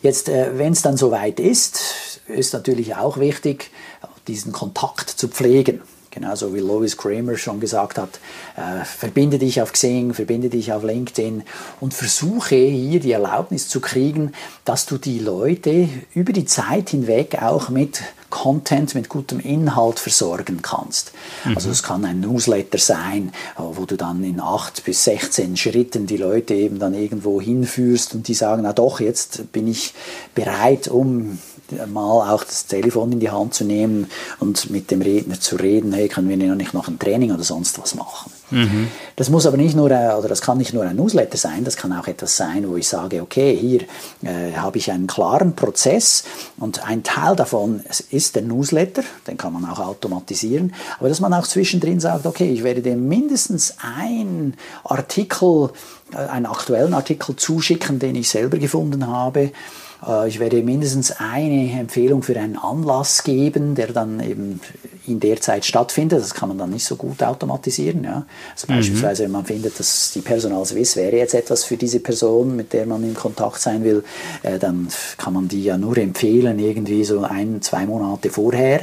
Jetzt, 0.02 0.30
äh, 0.30 0.58
wenn 0.58 0.74
es 0.74 0.82
dann 0.82 0.98
soweit 0.98 1.40
ist, 1.40 2.22
ist 2.28 2.54
natürlich 2.54 2.96
auch 2.96 3.18
wichtig, 3.18 3.72
diesen 4.28 4.52
Kontakt 4.52 5.10
zu 5.10 5.28
pflegen. 5.28 5.82
Genauso 6.12 6.56
wie 6.56 6.60
Lois 6.60 6.96
Kramer 6.96 7.36
schon 7.36 7.60
gesagt 7.60 7.98
hat, 7.98 8.22
äh, 8.56 8.86
verbinde 8.86 9.38
dich 9.38 9.62
auf 9.62 9.74
Xing, 9.74 10.14
verbinde 10.14 10.50
dich 10.50 10.72
auf 10.72 10.84
LinkedIn 10.84 11.44
und 11.82 11.94
versuche 11.94 12.56
hier 12.56 13.02
die 13.02 13.12
Erlaubnis 13.12 13.68
zu 13.68 13.82
kriegen, 13.82 14.32
dass 14.64 14.86
du 14.86 14.98
die 14.98 15.20
Leute 15.20 15.90
über 16.14 16.32
die 16.32 16.46
Zeit 16.46 16.92
hinweg 16.92 17.42
auch 17.42 17.68
mit 17.68 18.02
Content, 18.30 18.96
mit 18.96 19.10
gutem 19.10 19.40
Inhalt 19.40 20.00
versorgen 20.00 20.62
kannst. 20.62 21.12
Mhm. 21.46 21.56
Also 21.56 21.70
es 21.70 21.84
kann 21.84 22.06
ein 22.06 22.20
Newsletter 22.20 22.78
sein, 22.78 23.32
wo 23.58 23.86
du 23.86 23.96
dann 23.96 24.24
in 24.24 24.40
8 24.40 24.84
bis 24.84 25.04
16 25.06 25.58
Schritten 25.58 26.06
die 26.06 26.18
Leute 26.18 26.54
eben 26.54 26.80
dann 26.80 26.94
irgendwo 26.94 27.40
hinführst 27.40 28.16
und 28.16 28.28
die 28.28 28.34
sagen, 28.34 28.64
na 28.64 28.74
doch, 28.74 29.00
jetzt 29.00 29.52
bin 29.52 29.68
ich 29.68 29.94
bereit, 30.34 30.88
um 30.88 31.40
mal 31.88 32.32
auch 32.32 32.44
das 32.44 32.68
Telefon 32.68 33.12
in 33.14 33.20
die 33.20 33.32
Hand 33.32 33.54
zu 33.54 33.64
nehmen 33.64 34.08
und 34.40 34.70
mit 34.70 34.92
dem 34.92 35.02
Redner 35.02 35.40
zu 35.40 35.56
reden, 35.56 35.94
hey, 35.94 36.08
können 36.08 36.30
wir 36.30 36.38
nicht 36.38 36.74
noch 36.74 36.88
ein 36.88 37.00
Training 37.00 37.32
oder 37.32 37.44
sonst 37.44 37.80
was 37.80 37.96
machen. 37.96 38.32
Mhm. 38.52 38.90
Das 39.16 39.30
muss 39.30 39.46
aber 39.46 39.58
nicht 39.58 39.76
nur, 39.76 39.86
oder 39.86 40.28
das 40.28 40.42
kann 40.42 40.58
nicht 40.58 40.74
nur 40.74 40.84
ein 40.84 40.96
Newsletter 40.96 41.38
sein, 41.38 41.64
das 41.64 41.78
kann 41.78 41.92
auch 41.94 42.08
etwas 42.08 42.38
sein, 42.38 42.70
wo 42.70 42.76
ich 42.76 42.88
sage, 42.88 43.22
okay, 43.22 43.56
hier 43.56 43.82
äh, 44.24 44.56
habe 44.56 44.78
ich 44.78 44.92
einen 44.92 45.08
klaren 45.08 45.56
Prozess 45.56 46.24
und 46.58 46.88
ein 46.88 47.04
Teil 47.04 47.36
davon 47.36 47.82
ist 48.12 48.36
der 48.36 48.44
Newsletter, 48.44 49.04
den 49.28 49.38
kann 49.38 49.54
man 49.54 49.66
auch 49.66 49.80
automatisieren, 49.80 50.74
aber 51.00 51.10
dass 51.10 51.20
man 51.20 51.34
auch 51.34 51.48
zwischendrin 51.48 52.00
sagt, 52.00 52.26
okay, 52.26 52.50
ich 52.52 52.64
werde 52.64 52.82
dem 52.82 53.08
mindestens 53.08 53.76
ein 53.82 54.56
Artikel, 54.84 55.72
äh, 56.14 56.18
einen 56.18 56.46
aktuellen 56.46 56.94
Artikel 56.94 57.36
zuschicken, 57.36 58.00
den 58.00 58.16
ich 58.16 58.30
selber 58.30 58.58
gefunden 58.58 59.08
habe, 59.08 59.52
ich 60.28 60.40
werde 60.40 60.62
mindestens 60.62 61.12
eine 61.12 61.80
Empfehlung 61.80 62.22
für 62.22 62.38
einen 62.40 62.58
Anlass 62.58 63.24
geben, 63.24 63.76
der 63.76 63.88
dann 63.88 64.20
eben 64.20 64.60
in 65.08 65.20
der 65.20 65.40
Zeit 65.42 65.66
stattfindet. 65.66 66.22
Das 66.22 66.34
kann 66.34 66.50
man 66.50 66.58
dann 66.58 66.70
nicht 66.70 66.86
so 66.86 66.96
gut 66.96 67.22
automatisieren. 67.24 68.04
Ja. 68.04 68.26
Also 68.54 68.68
mhm. 68.68 68.78
beispielsweise, 68.78 69.24
wenn 69.24 69.32
man 69.32 69.46
findet, 69.46 69.80
dass 69.80 70.12
die 70.12 70.22
Personal 70.22 70.66
Swiss 70.66 70.96
wäre 70.96 71.16
jetzt 71.16 71.34
etwas 71.34 71.64
für 71.64 71.78
diese 71.78 72.00
Person, 72.00 72.56
mit 72.56 72.74
der 72.74 72.86
man 72.86 73.04
in 73.04 73.14
Kontakt 73.14 73.60
sein 73.60 73.84
will, 73.84 74.04
äh, 74.44 74.60
dann 74.60 74.88
kann 75.18 75.34
man 75.34 75.48
die 75.48 75.64
ja 75.64 75.78
nur 75.78 75.98
empfehlen, 75.98 76.60
irgendwie 76.60 77.04
so 77.04 77.22
ein, 77.24 77.62
zwei 77.62 77.86
Monate 77.86 78.30
vorher. 78.30 78.82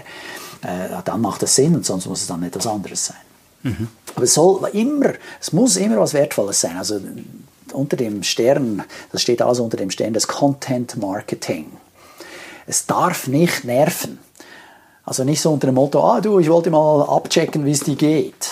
Äh, 0.62 1.02
dann 1.04 1.20
macht 1.20 1.42
das 1.42 1.54
Sinn 1.54 1.74
und 1.74 1.84
sonst 1.84 2.06
muss 2.06 2.22
es 2.22 2.26
dann 2.26 2.42
etwas 2.42 2.66
anderes 2.66 3.06
sein. 3.06 3.16
Mhm. 3.62 3.88
Aber 4.14 4.24
es 4.24 4.34
soll 4.34 4.68
immer, 4.72 5.12
es 5.40 5.52
muss 5.52 5.76
immer 5.76 5.98
was 5.98 6.14
Wertvolles 6.14 6.60
sein. 6.60 6.76
Also 6.76 7.00
unter 7.72 7.96
dem 7.96 8.22
Stern, 8.22 8.82
das 9.10 9.22
steht 9.22 9.42
also 9.42 9.64
unter 9.64 9.76
dem 9.76 9.90
Stern 9.90 10.12
des 10.12 10.28
Content 10.28 10.96
Marketing. 10.96 11.66
Es 12.66 12.86
darf 12.86 13.26
nicht 13.26 13.64
nerven. 13.64 14.18
Also 15.04 15.24
nicht 15.24 15.40
so 15.40 15.52
unter 15.52 15.66
dem 15.66 15.74
Motto, 15.74 16.00
ah 16.04 16.20
du, 16.20 16.38
ich 16.38 16.48
wollte 16.48 16.70
mal 16.70 17.02
abchecken, 17.02 17.64
wie 17.64 17.72
es 17.72 17.80
dir 17.80 17.96
geht. 17.96 18.50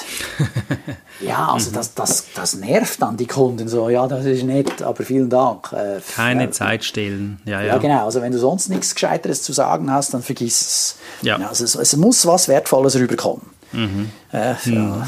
ja, 1.20 1.52
also 1.52 1.70
das, 1.70 1.94
das, 1.94 2.24
das 2.34 2.54
nervt 2.56 3.00
dann 3.00 3.16
die 3.16 3.28
Kunden 3.28 3.68
so, 3.68 3.88
ja, 3.88 4.08
das 4.08 4.24
ist 4.24 4.42
nett, 4.42 4.82
aber 4.82 5.04
vielen 5.04 5.30
Dank. 5.30 5.72
Äh, 5.72 6.00
Keine 6.16 6.44
äh, 6.44 6.50
Zeit 6.50 6.84
stehlen. 6.84 7.40
Ja, 7.44 7.60
ja, 7.60 7.66
ja. 7.66 7.78
genau, 7.78 8.04
also 8.04 8.20
wenn 8.20 8.32
du 8.32 8.38
sonst 8.38 8.68
nichts 8.68 8.94
Gescheiteres 8.94 9.44
zu 9.44 9.52
sagen 9.52 9.92
hast, 9.92 10.12
dann 10.12 10.22
vergiss 10.22 10.60
es. 10.60 10.96
Ja. 11.22 11.38
ja 11.38 11.48
also 11.48 11.62
es, 11.62 11.76
es, 11.76 11.94
muss 11.94 12.26
was 12.26 12.48
Wertvolles 12.48 12.96
rüberkommen. 12.96 13.46
Mhm. 13.70 14.10
Äh, 14.32 14.54
mhm. 14.64 15.04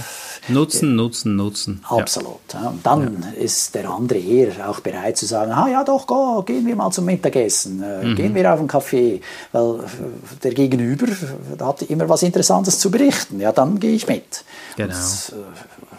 Nutzen, 0.49 0.97
nutzen, 0.97 1.37
nutzen. 1.37 1.85
Absolut. 1.89 2.41
Ja. 2.53 2.71
Und 2.71 2.85
dann 2.85 3.23
ja. 3.23 3.43
ist 3.43 3.75
der 3.77 3.89
andere 3.89 4.19
eher 4.19 4.69
auch 4.69 4.81
bereit 4.81 5.17
zu 5.17 5.25
sagen, 5.25 5.53
ah 5.53 5.69
ja 5.69 5.85
doch, 5.85 6.07
go, 6.07 6.43
gehen 6.43 6.67
wir 6.67 6.75
mal 6.75 6.91
zum 6.91 7.05
Mittagessen, 7.05 7.83
äh, 7.83 8.05
mhm. 8.05 8.17
gehen 8.17 8.35
wir 8.35 8.53
auf 8.53 8.59
einen 8.59 8.67
Kaffee, 8.67 9.21
weil 9.53 9.81
der 10.43 10.53
Gegenüber 10.53 11.07
hat 11.61 11.83
immer 11.83 12.09
was 12.09 12.25
Interessantes 12.25 12.81
zu 12.81 12.91
berichten. 12.91 13.39
Ja, 13.41 13.53
dann 13.53 13.79
gehe 13.79 13.93
ich 13.93 14.09
mit. 14.09 14.45
Genau. 14.77 14.93
Und, 14.93 15.33
äh, 15.33 15.43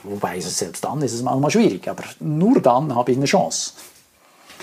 wobei 0.03 0.39
selbst 0.41 0.83
dann 0.83 1.01
ist 1.01 1.13
es 1.13 1.21
manchmal 1.21 1.51
schwierig, 1.51 1.87
aber 1.87 2.03
nur 2.19 2.59
dann 2.59 2.93
habe 2.93 3.11
ich 3.11 3.17
eine 3.17 3.25
Chance. 3.25 3.71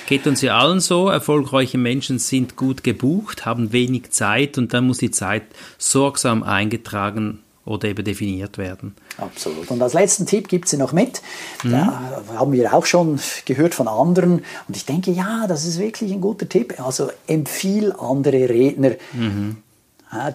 Geht 0.06 0.26
uns 0.26 0.42
ja 0.42 0.58
allen 0.58 0.80
so. 0.80 1.08
Erfolgreiche 1.08 1.78
Menschen 1.78 2.18
sind 2.18 2.56
gut 2.56 2.82
gebucht, 2.82 3.46
haben 3.46 3.72
wenig 3.72 4.10
Zeit 4.10 4.58
und 4.58 4.74
dann 4.74 4.86
muss 4.86 4.98
die 4.98 5.10
Zeit 5.10 5.44
sorgsam 5.78 6.42
eingetragen 6.42 7.40
oder 7.64 7.88
eben 7.88 8.04
definiert 8.04 8.58
werden. 8.58 8.94
Absolut. 9.18 9.70
Und 9.70 9.82
als 9.82 9.92
letzten 9.92 10.26
Tipp 10.26 10.48
gibt 10.48 10.68
sie 10.68 10.76
noch 10.76 10.92
mit. 10.92 11.20
Mhm. 11.62 11.70
Da 11.70 12.22
haben 12.36 12.52
wir 12.52 12.72
auch 12.72 12.86
schon 12.86 13.20
gehört 13.44 13.74
von 13.74 13.88
anderen. 13.88 14.44
Und 14.66 14.76
ich 14.76 14.86
denke, 14.86 15.10
ja, 15.10 15.46
das 15.46 15.64
ist 15.64 15.78
wirklich 15.78 16.12
ein 16.12 16.20
guter 16.20 16.48
Tipp. 16.48 16.80
Also 16.80 17.10
empfiehl 17.26 17.92
andere 17.92 18.48
Redner. 18.48 18.92
Mhm 19.12 19.56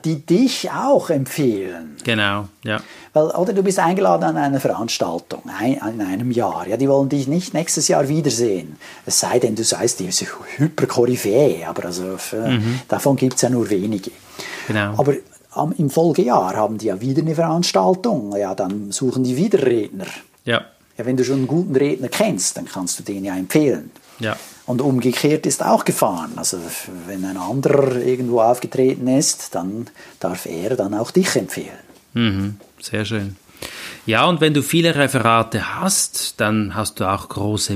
die 0.06 0.26
dich 0.26 0.72
auch 0.72 1.10
empfehlen. 1.10 1.98
Genau, 2.06 2.48
ja. 2.64 2.80
Weil, 3.12 3.26
oder 3.26 3.52
du 3.52 3.62
bist 3.62 3.78
eingeladen 3.78 4.24
an 4.24 4.38
eine 4.38 4.62
Veranstaltung 4.62 5.44
ein, 5.60 5.74
in 5.74 6.02
einem 6.02 6.32
Jahr. 6.32 6.66
Ja, 6.68 6.78
die 6.78 6.88
wollen 6.88 7.10
dich 7.10 7.28
nicht 7.28 7.54
nächstes 7.54 7.90
Jahr 7.90 8.08
wiedersehen. 8.08 8.78
Es 9.06 9.20
sei 9.20 9.38
denn, 9.38 9.56
du 9.56 9.66
seist 9.66 10.00
die 10.00 10.10
Hyperkoryphäe, 10.10 11.68
aber 11.68 11.86
also, 11.86 12.18
mhm. 12.32 12.80
davon 12.88 13.18
gibt 13.18 13.36
es 13.36 13.42
ja 13.42 13.50
nur 13.50 13.70
wenige. 13.70 14.12
Genau. 14.68 14.94
Aber 14.98 15.14
im 15.78 15.90
Folgejahr 15.90 16.56
haben 16.56 16.78
die 16.78 16.88
ja 16.88 17.02
wieder 17.02 17.22
eine 17.22 17.36
Veranstaltung, 17.36 18.36
ja, 18.36 18.56
dann 18.56 18.92
suchen 18.92 19.24
die 19.24 19.38
wieder 19.38 19.66
Redner. 19.66 20.06
Ja. 20.44 20.66
ja. 20.98 21.06
Wenn 21.06 21.18
du 21.18 21.24
schon 21.24 21.38
einen 21.38 21.48
guten 21.48 21.76
Redner 21.76 22.10
kennst, 22.10 22.58
dann 22.58 22.66
kannst 22.66 23.00
du 23.00 23.04
den 23.04 23.26
ja 23.26 23.36
empfehlen. 23.36 23.92
Ja. 24.20 24.38
Und 24.66 24.82
umgekehrt 24.82 25.46
ist 25.46 25.64
auch 25.64 25.86
gefahren. 25.86 26.34
Also 26.38 26.58
wenn 27.08 27.24
ein 27.26 27.38
anderer 27.38 27.98
irgendwo 27.98 28.42
aufgetreten 28.42 29.08
ist, 29.08 29.54
dann 29.54 29.88
darf 30.20 30.46
er 30.46 30.76
dann 30.76 30.94
auch 30.94 31.12
dich 31.12 31.36
empfehlen. 31.36 31.70
Mhm. 32.14 32.58
Sehr 32.82 33.06
schön. 33.06 33.36
Ja, 34.06 34.26
und 34.26 34.42
wenn 34.42 34.54
du 34.54 34.62
viele 34.62 34.96
Referate 34.96 35.80
hast, 35.80 36.40
dann 36.40 36.76
hast 36.76 37.00
du 37.00 37.06
auch 37.06 37.30
große 37.30 37.76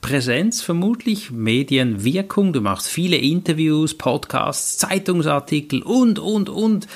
Medienpräsenz 0.00 0.62
vermutlich, 0.62 1.30
Medienwirkung. 1.30 2.52
Du 2.52 2.60
machst 2.60 2.86
viele 2.86 3.16
Interviews, 3.16 3.94
Podcasts, 3.96 4.78
Zeitungsartikel 4.78 5.82
und, 5.82 6.18
und, 6.18 6.48
und. 6.48 6.86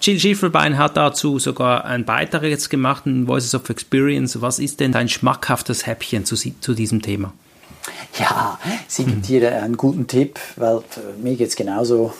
Jill 0.00 0.18
Schiffelbein 0.18 0.78
hat 0.78 0.96
dazu 0.96 1.38
sogar 1.38 1.84
einen 1.84 2.04
Beitrag 2.04 2.44
jetzt 2.44 2.70
gemacht 2.70 3.04
in 3.06 3.26
Voices 3.26 3.54
of 3.54 3.68
Experience. 3.68 4.40
Was 4.40 4.58
ist 4.58 4.80
denn 4.80 4.92
dein 4.92 5.08
schmackhaftes 5.08 5.86
Häppchen 5.86 6.24
zu, 6.24 6.36
zu 6.36 6.74
diesem 6.74 7.02
Thema? 7.02 7.32
Ja, 8.18 8.58
sie 8.86 9.04
gibt 9.04 9.26
hier 9.26 9.60
einen 9.60 9.76
guten 9.76 10.06
Tipp, 10.06 10.38
weil 10.56 10.82
mir 11.20 11.34
geht 11.36 11.48
es 11.48 11.56
genauso, 11.56 12.14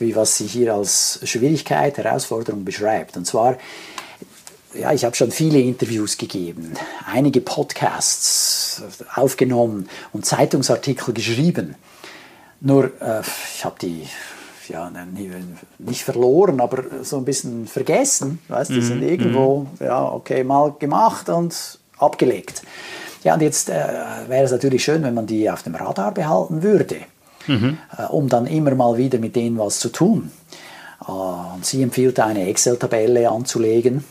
wie 0.00 0.14
was 0.16 0.36
sie 0.36 0.46
hier 0.46 0.74
als 0.74 1.20
Schwierigkeit, 1.22 1.96
Herausforderung 1.98 2.64
beschreibt. 2.64 3.16
Und 3.16 3.26
zwar, 3.26 3.56
ja, 4.74 4.92
ich 4.92 5.04
habe 5.04 5.16
schon 5.16 5.30
viele 5.30 5.60
Interviews 5.60 6.18
gegeben, 6.18 6.74
einige 7.06 7.40
Podcasts 7.40 8.82
aufgenommen 9.14 9.88
und 10.12 10.26
Zeitungsartikel 10.26 11.14
geschrieben. 11.14 11.74
Nur, 12.60 12.86
äh, 13.00 13.22
ich 13.54 13.64
habe 13.64 13.76
die 13.80 14.06
ja, 14.68 14.90
nicht 15.78 16.04
verloren, 16.04 16.60
aber 16.60 16.84
so 17.02 17.16
ein 17.16 17.24
bisschen 17.24 17.66
vergessen. 17.66 18.38
Weißt, 18.48 18.70
die 18.70 18.82
sind 18.82 19.00
mhm, 19.00 19.08
irgendwo, 19.08 19.60
mhm. 19.60 19.86
ja, 19.86 20.04
okay, 20.04 20.44
mal 20.44 20.74
gemacht 20.78 21.28
und 21.30 21.78
abgelegt. 21.98 22.62
Ja, 23.24 23.34
und 23.34 23.42
jetzt 23.42 23.70
äh, 23.70 23.74
wäre 24.28 24.44
es 24.44 24.52
natürlich 24.52 24.84
schön, 24.84 25.02
wenn 25.02 25.14
man 25.14 25.26
die 25.26 25.50
auf 25.50 25.62
dem 25.62 25.74
Radar 25.74 26.12
behalten 26.12 26.62
würde, 26.62 26.98
mhm. 27.46 27.78
äh, 27.96 28.04
um 28.04 28.28
dann 28.28 28.46
immer 28.46 28.74
mal 28.74 28.96
wieder 28.98 29.18
mit 29.18 29.34
denen 29.36 29.58
was 29.58 29.80
zu 29.80 29.88
tun. 29.88 30.30
Äh, 31.06 31.10
und 31.10 31.64
sie 31.64 31.82
empfiehlt 31.82 32.20
eine 32.20 32.46
Excel-Tabelle 32.46 33.30
anzulegen 33.30 34.04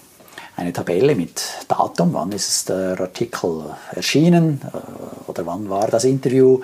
eine 0.58 0.74
Tabelle 0.74 1.16
mit 1.16 1.42
Datum, 1.68 2.14
wann 2.14 2.32
ist 2.32 2.68
der 2.68 3.00
Artikel 3.00 3.64
erschienen? 3.92 4.60
Äh, 4.74 5.30
oder 5.30 5.46
wann 5.46 5.70
war 5.70 5.88
das 5.88 6.04
Interview, 6.04 6.60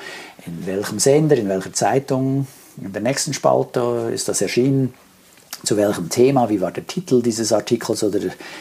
in 0.45 0.65
welchem 0.65 0.99
Sender, 0.99 1.37
in 1.37 1.47
welcher 1.47 1.71
Zeitung, 1.71 2.47
in 2.81 2.91
der 2.91 3.03
nächsten 3.03 3.33
Spalte 3.33 4.09
ist 4.11 4.27
das 4.27 4.41
erschienen, 4.41 4.95
zu 5.63 5.77
welchem 5.77 6.09
Thema, 6.09 6.49
wie 6.49 6.59
war 6.59 6.71
der 6.71 6.87
Titel 6.87 7.21
dieses 7.21 7.53
Artikels 7.53 8.03
oder 8.03 8.19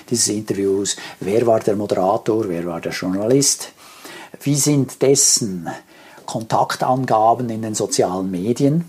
dieses 0.08 0.28
Interviews, 0.28 0.96
wer 1.18 1.46
war 1.46 1.60
der 1.60 1.76
Moderator, 1.76 2.46
wer 2.48 2.66
war 2.66 2.80
der 2.80 2.92
Journalist, 2.92 3.72
wie 4.42 4.54
sind 4.54 5.00
dessen 5.00 5.68
Kontaktangaben 6.26 7.48
in 7.48 7.62
den 7.62 7.74
sozialen 7.74 8.30
Medien? 8.30 8.84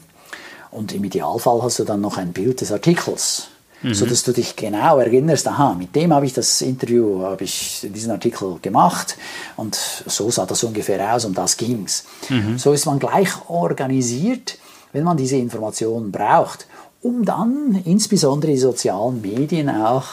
Und 0.71 0.93
im 0.93 1.05
Idealfall 1.05 1.61
hast 1.61 1.79
du 1.79 1.85
dann 1.85 2.01
noch 2.01 2.17
ein 2.17 2.33
Bild 2.33 2.59
des 2.61 2.71
Artikels 2.71 3.47
mhm. 3.83 3.93
sodass 3.93 4.23
du 4.23 4.31
dich 4.31 4.55
genau 4.55 4.99
erinnerst, 4.99 5.47
aha, 5.47 5.75
mit 5.75 5.95
dem 5.95 6.13
habe 6.13 6.25
ich 6.25 6.33
das 6.33 6.61
Interview, 6.61 7.21
habe 7.23 7.43
ich 7.43 7.87
diesen 7.93 8.11
Artikel 8.11 8.57
gemacht 8.61 9.17
und 9.55 9.75
so 9.75 10.31
sah 10.31 10.45
das 10.45 10.63
ungefähr 10.63 11.13
aus, 11.13 11.25
um 11.25 11.33
das 11.33 11.57
ging 11.57 11.83
es. 11.85 12.05
Mhm. 12.29 12.57
So 12.57 12.73
ist 12.73 12.85
man 12.85 12.99
gleich 12.99 13.29
organisiert, 13.47 14.57
wenn 14.91 15.03
man 15.03 15.17
diese 15.17 15.37
Informationen 15.37 16.11
braucht, 16.11 16.67
um 17.01 17.25
dann 17.25 17.81
insbesondere 17.85 18.51
die 18.51 18.57
sozialen 18.57 19.21
Medien 19.21 19.69
auch 19.69 20.05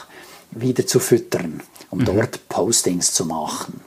wieder 0.50 0.86
zu 0.86 0.98
füttern, 0.98 1.62
um 1.90 2.00
mhm. 2.00 2.04
dort 2.06 2.48
Postings 2.48 3.12
zu 3.12 3.24
machen. 3.24 3.80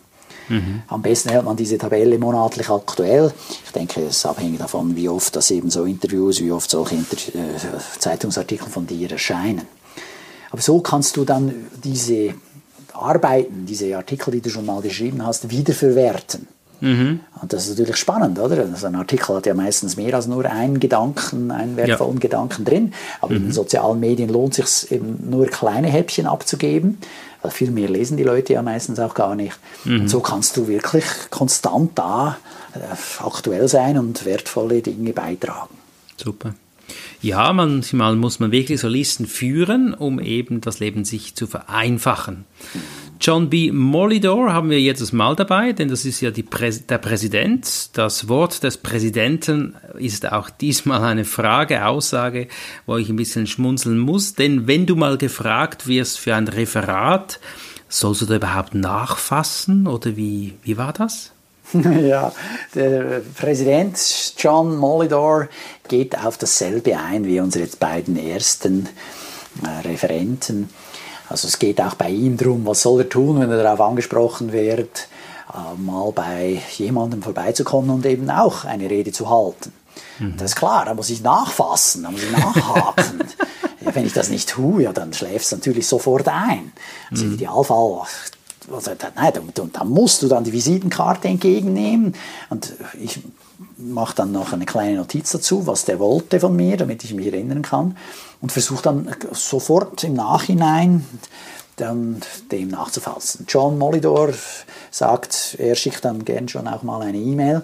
Mhm. 0.53 0.83
Am 0.87 1.01
besten 1.01 1.29
hält 1.29 1.45
man 1.45 1.55
diese 1.55 1.77
Tabelle 1.77 2.17
monatlich 2.19 2.69
aktuell. 2.69 3.31
Ich 3.65 3.71
denke, 3.71 4.01
es 4.01 4.17
ist 4.17 4.25
abhängig 4.25 4.59
davon, 4.59 4.95
wie 4.95 5.09
oft 5.09 5.35
das 5.35 5.49
eben 5.51 5.69
so 5.69 5.85
Interviews, 5.85 6.41
wie 6.41 6.51
oft 6.51 6.69
solche 6.69 6.95
Inter 6.95 7.17
äh, 7.35 7.79
Zeitungsartikel 7.99 8.67
von 8.67 8.85
dir 8.85 9.11
erscheinen. 9.11 9.63
Aber 10.51 10.61
so 10.61 10.79
kannst 10.81 11.17
du 11.17 11.25
dann 11.25 11.53
diese 11.83 12.35
Arbeiten, 12.93 13.65
diese 13.65 13.97
Artikel, 13.97 14.31
die 14.31 14.41
du 14.41 14.49
schon 14.49 14.65
mal 14.65 14.81
geschrieben 14.81 15.25
hast, 15.25 15.49
wiederverwerten. 15.49 16.47
Mhm. 16.79 17.21
Und 17.41 17.53
das 17.53 17.63
ist 17.63 17.79
natürlich 17.79 17.95
spannend, 17.95 18.37
oder? 18.39 18.57
Also 18.57 18.87
ein 18.87 18.95
Artikel 18.95 19.35
hat 19.35 19.45
ja 19.45 19.53
meistens 19.53 19.95
mehr 19.95 20.13
als 20.13 20.27
nur 20.27 20.45
einen 20.45 20.79
Gedanken, 20.79 21.49
einen 21.49 21.77
wertvollen 21.77 22.15
ja. 22.15 22.19
Gedanken 22.19 22.65
drin. 22.65 22.93
Aber 23.21 23.31
mhm. 23.31 23.37
in 23.37 23.43
den 23.43 23.49
mhm. 23.49 23.53
sozialen 23.53 23.99
Medien 23.99 24.29
lohnt 24.29 24.59
es 24.59 24.81
sich 24.81 24.91
eben 24.91 25.29
nur 25.29 25.47
kleine 25.47 25.87
Häppchen 25.87 26.27
abzugeben. 26.27 26.97
Weil 27.43 27.51
viel 27.51 27.71
mehr 27.71 27.89
lesen 27.89 28.17
die 28.17 28.23
Leute 28.23 28.53
ja 28.53 28.61
meistens 28.61 28.99
auch 28.99 29.13
gar 29.13 29.35
nicht. 29.35 29.59
Mhm. 29.83 30.01
Und 30.01 30.07
so 30.07 30.21
kannst 30.21 30.57
du 30.57 30.67
wirklich 30.67 31.05
konstant 31.29 31.91
da 31.95 32.37
äh, 32.73 32.79
aktuell 33.23 33.67
sein 33.67 33.99
und 33.99 34.25
wertvolle 34.25 34.81
Dinge 34.81 35.13
beitragen. 35.13 35.75
Super. 36.17 36.55
Ja, 37.21 37.53
manchmal 37.53 38.15
muss 38.15 38.39
man 38.39 38.51
wirklich 38.51 38.81
so 38.81 38.87
Listen 38.87 39.25
führen, 39.27 39.93
um 39.93 40.19
eben 40.19 40.61
das 40.61 40.79
Leben 40.79 41.05
sich 41.05 41.35
zu 41.35 41.47
vereinfachen. 41.47 42.45
John 43.25 43.49
B. 43.49 43.71
Molidor 43.71 44.51
haben 44.51 44.69
wir 44.69 44.81
jedes 44.81 45.13
Mal 45.13 45.33
dabei, 45.37 45.71
denn 45.71 45.87
das 45.87 46.03
ist 46.03 46.19
ja 46.19 46.29
Prä 46.29 46.71
der 46.71 46.97
Präsident. 46.97 47.97
Das 47.97 48.27
Wort 48.27 48.63
des 48.63 48.75
Präsidenten 48.75 49.77
ist 49.97 50.29
auch 50.29 50.49
diesmal 50.49 51.01
eine 51.05 51.23
Frage, 51.23 51.85
Aussage, 51.85 52.49
wo 52.85 52.97
ich 52.97 53.07
ein 53.07 53.15
bisschen 53.15 53.47
schmunzeln 53.47 53.97
muss. 53.97 54.33
Denn 54.33 54.67
wenn 54.67 54.85
du 54.85 54.97
mal 54.97 55.17
gefragt 55.17 55.87
wirst 55.87 56.19
für 56.19 56.35
ein 56.35 56.49
Referat, 56.49 57.39
sollst 57.87 58.23
du 58.23 58.25
da 58.25 58.35
überhaupt 58.35 58.75
nachfassen 58.75 59.87
oder 59.87 60.17
wie, 60.17 60.55
wie 60.63 60.75
war 60.75 60.91
das? 60.91 61.31
ja, 61.73 62.33
der 62.75 63.21
Präsident 63.37 64.33
John 64.37 64.75
Molidor 64.75 65.47
geht 65.87 66.17
auf 66.17 66.37
dasselbe 66.37 66.97
ein 66.97 67.23
wie 67.23 67.39
unsere 67.39 67.67
beiden 67.79 68.17
ersten 68.17 68.89
äh, 69.63 69.87
Referenten. 69.87 70.67
Also 71.33 71.47
es 71.47 71.57
geht 71.57 71.81
auch 71.81 71.95
bei 71.95 72.11
ihm 72.11 72.37
darum, 72.37 72.63
was 72.63 72.83
soll 72.83 73.01
er 73.01 73.09
tun, 73.09 73.39
wenn 73.39 73.49
er 73.49 73.63
darauf 73.63 73.81
angesprochen 73.81 74.51
wird, 74.51 75.07
äh, 75.51 75.81
mal 75.81 76.11
bei 76.11 76.61
jemandem 76.77 77.23
vorbeizukommen 77.23 77.89
und 77.89 78.05
eben 78.05 78.29
auch 78.29 78.65
eine 78.65 78.87
Rede 78.87 79.11
zu 79.11 79.27
halten. 79.31 79.73
Mhm. 80.19 80.37
Das 80.37 80.51
ist 80.51 80.55
klar, 80.57 80.85
da 80.85 80.93
muss 80.93 81.09
ich 81.09 81.23
nachfassen, 81.23 82.03
da 82.03 82.11
muss 82.11 82.21
ich 82.21 82.31
nachhaken. 82.31 83.23
wenn 83.81 84.05
ich 84.05 84.13
das 84.13 84.29
nicht 84.29 84.47
tue, 84.47 84.83
ja, 84.83 84.93
dann 84.93 85.11
schläft 85.11 85.45
es 85.45 85.51
natürlich 85.51 85.87
sofort 85.87 86.27
ein. 86.27 86.71
Also 87.09 87.23
mhm. 87.23 87.31
im 87.31 87.35
Idealfall 87.37 88.01
also, 88.71 88.91
nein, 89.15 89.33
dann, 89.55 89.71
dann 89.73 89.89
musst 89.89 90.21
du 90.21 90.27
dann 90.27 90.43
die 90.43 90.53
Visitenkarte 90.53 91.27
entgegennehmen 91.27 92.13
und 92.49 92.73
ich 93.01 93.19
mache 93.77 94.15
dann 94.15 94.31
noch 94.31 94.53
eine 94.53 94.65
kleine 94.65 94.97
Notiz 94.97 95.31
dazu, 95.31 95.67
was 95.67 95.85
der 95.85 95.99
wollte 95.99 96.39
von 96.39 96.55
mir, 96.55 96.77
damit 96.77 97.03
ich 97.03 97.13
mich 97.13 97.27
erinnern 97.27 97.61
kann 97.61 97.97
und 98.41 98.51
versuche 98.51 98.83
dann 98.83 99.15
sofort 99.31 100.03
im 100.03 100.13
Nachhinein 100.13 101.05
dann 101.75 102.21
dem 102.51 102.69
nachzufassen. 102.69 103.45
John 103.47 103.77
Molidor 103.77 104.33
sagt, 104.91 105.55
er 105.57 105.75
schickt 105.75 106.05
dann 106.05 106.23
gern 106.23 106.47
schon 106.47 106.67
auch 106.67 106.83
mal 106.83 107.01
eine 107.01 107.17
E-Mail. 107.17 107.63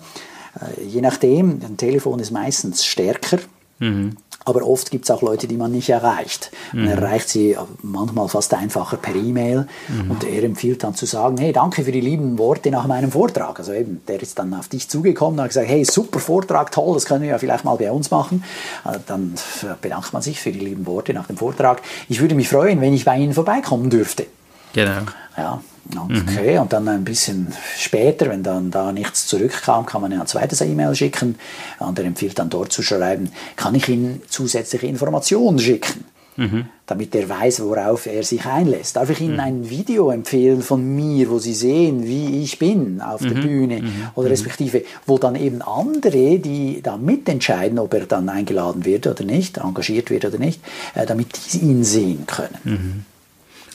Äh, 0.60 0.84
je 0.84 1.02
nachdem, 1.02 1.62
ein 1.64 1.78
Telefon 1.78 2.20
ist 2.20 2.32
meistens 2.32 2.86
stärker. 2.86 3.40
Mhm. 3.80 4.18
Aber 4.46 4.66
oft 4.66 4.90
gibt 4.90 5.06
es 5.06 5.12
auch 5.12 5.22
Leute, 5.22 5.48
die 5.48 5.58
man 5.58 5.72
nicht 5.72 5.90
erreicht. 5.90 6.52
Man 6.72 6.86
mhm. 6.86 6.92
erreicht 6.92 7.30
sie 7.30 7.58
manchmal 7.82 8.30
fast 8.30 8.54
einfacher 8.54 8.98
per 8.98 9.14
E-Mail. 9.16 9.68
Mhm. 9.88 10.12
Und 10.12 10.24
er 10.24 10.44
empfiehlt 10.44 10.84
dann 10.84 10.96
zu 10.96 11.06
sagen, 11.06 11.38
hey, 11.38 11.52
danke 11.52 11.84
für 11.84 11.92
die 11.92 12.02
lieben 12.02 12.38
Worte 12.38 12.72
nach 12.72 12.88
meinem 12.88 13.12
Vortrag. 13.12 13.60
Also 13.60 13.74
eben, 13.74 14.02
der 14.08 14.22
ist 14.22 14.40
dann 14.40 14.54
auf 14.54 14.68
dich 14.68 14.88
zugekommen 14.88 15.40
und 15.40 15.44
hat 15.44 15.50
gesagt, 15.50 15.68
hey, 15.68 15.84
super 15.84 16.20
Vortrag, 16.20 16.72
toll, 16.72 16.94
das 16.94 17.06
können 17.06 17.24
wir 17.24 17.30
ja 17.30 17.38
vielleicht 17.38 17.66
mal 17.66 17.76
bei 17.76 17.92
uns 17.92 18.12
machen. 18.12 18.44
Äh, 18.86 19.00
dann 19.08 19.34
bedankt 19.82 20.14
man 20.14 20.22
sich 20.22 20.40
für 20.40 20.52
die 20.52 20.60
lieben 20.60 20.86
Worte 20.86 21.14
nach 21.14 21.28
dem 21.28 21.38
Vortrag. 21.38 21.82
Ich 22.08 22.22
würde 22.22 22.36
mich 22.36 22.50
freuen, 22.50 22.82
wenn 22.82 22.94
ich 22.94 23.06
bei 23.06 23.18
Ihnen 23.18 23.34
vorbeikommen 23.34 23.90
dürfte. 23.90 24.26
Genau. 24.74 25.02
Ja, 25.38 25.62
okay. 25.96 26.56
Mhm. 26.56 26.62
Und 26.62 26.74
dann 26.74 26.88
ein 26.88 27.04
bisschen 27.04 27.48
später, 27.78 28.30
wenn 28.30 28.44
dann 28.44 28.72
da 28.72 28.92
nichts 28.92 29.28
zurückkam, 29.28 29.86
kann 29.86 30.02
man 30.02 30.12
ja 30.12 30.22
ein 30.22 30.28
zweites 30.28 30.62
E-Mail 30.62 30.96
schicken. 30.96 31.36
Und 31.80 31.98
er 31.98 32.06
empfiehlt 32.06 32.38
dann 32.40 32.50
dort 32.50 32.72
zu 32.72 32.82
schreiben, 32.82 33.32
kann 33.56 33.76
ich 33.76 33.88
Ihnen 33.90 34.22
zusätzliche 34.28 34.88
Informationen 34.88 35.60
schicken? 35.60 36.06
Mhm. 36.40 36.68
damit 36.86 37.14
er 37.16 37.28
weiß, 37.28 37.60
worauf 37.64 38.06
er 38.06 38.24
sich 38.24 38.46
einlässt. 38.46 38.96
Darf 38.96 39.10
ich 39.10 39.20
Ihnen 39.20 39.34
mhm. 39.34 39.40
ein 39.42 39.70
Video 39.70 40.10
empfehlen 40.10 40.62
von 40.62 40.96
mir, 40.96 41.30
wo 41.30 41.38
Sie 41.38 41.54
sehen, 41.54 42.06
wie 42.06 42.42
ich 42.42 42.58
bin 42.58 43.02
auf 43.02 43.20
der 43.20 43.36
mhm. 43.36 43.42
Bühne 43.42 43.82
mhm. 43.82 43.92
oder 44.16 44.28
mhm. 44.28 44.32
respektive, 44.32 44.84
wo 45.06 45.18
dann 45.18 45.36
eben 45.36 45.62
andere, 45.62 46.40
die 46.40 46.80
da 46.82 46.96
mitentscheiden, 46.96 47.78
ob 47.78 47.94
er 47.94 48.06
dann 48.06 48.30
eingeladen 48.30 48.86
wird 48.86 49.06
oder 49.06 49.26
nicht, 49.26 49.58
engagiert 49.58 50.10
wird 50.12 50.24
oder 50.24 50.38
nicht, 50.38 50.62
äh, 50.96 51.06
damit 51.06 51.28
die 51.52 51.58
ihn 51.58 51.84
sehen 51.84 52.26
können. 52.26 53.06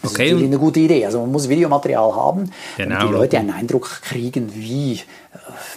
Das 0.04 0.12
okay. 0.12 0.24
ist 0.24 0.32
natürlich 0.32 0.52
eine 0.52 0.58
gute 0.58 0.80
Idee. 0.80 1.06
Also 1.06 1.20
man 1.20 1.32
muss 1.32 1.48
Videomaterial 1.48 2.14
haben, 2.14 2.50
genau. 2.76 2.90
damit 2.90 3.08
die 3.08 3.12
Leute 3.12 3.38
einen 3.38 3.50
Eindruck 3.50 4.02
kriegen, 4.02 4.54
wie 4.54 4.94
äh, 4.94 4.98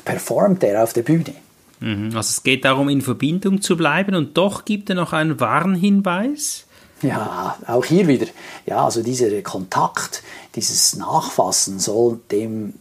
performt 0.04 0.64
er 0.64 0.84
auf 0.84 0.94
der 0.94 1.04
Bühne. 1.04 1.34
Mhm. 1.80 2.08
Also 2.08 2.20
es 2.20 2.44
geht 2.44 2.66
darum, 2.66 2.90
in 2.90 3.02
Verbindung 3.02 3.62
zu 3.62 3.78
bleiben 3.78 4.16
und 4.16 4.38
doch 4.38 4.66
gibt 4.66 4.90
er 4.90 4.96
noch 4.96 5.14
einen 5.14 5.40
Warnhinweis. 5.40 6.66
Ja, 7.02 7.58
auch 7.68 7.86
hier 7.86 8.08
wieder. 8.08 8.28
Ja, 8.66 8.84
also 8.84 9.04
dieser 9.04 9.42
Kontakt, 9.44 10.24
dieses 10.56 10.96
Nachfassen 10.96 11.80
soll 11.80 12.20
dem 12.32 12.74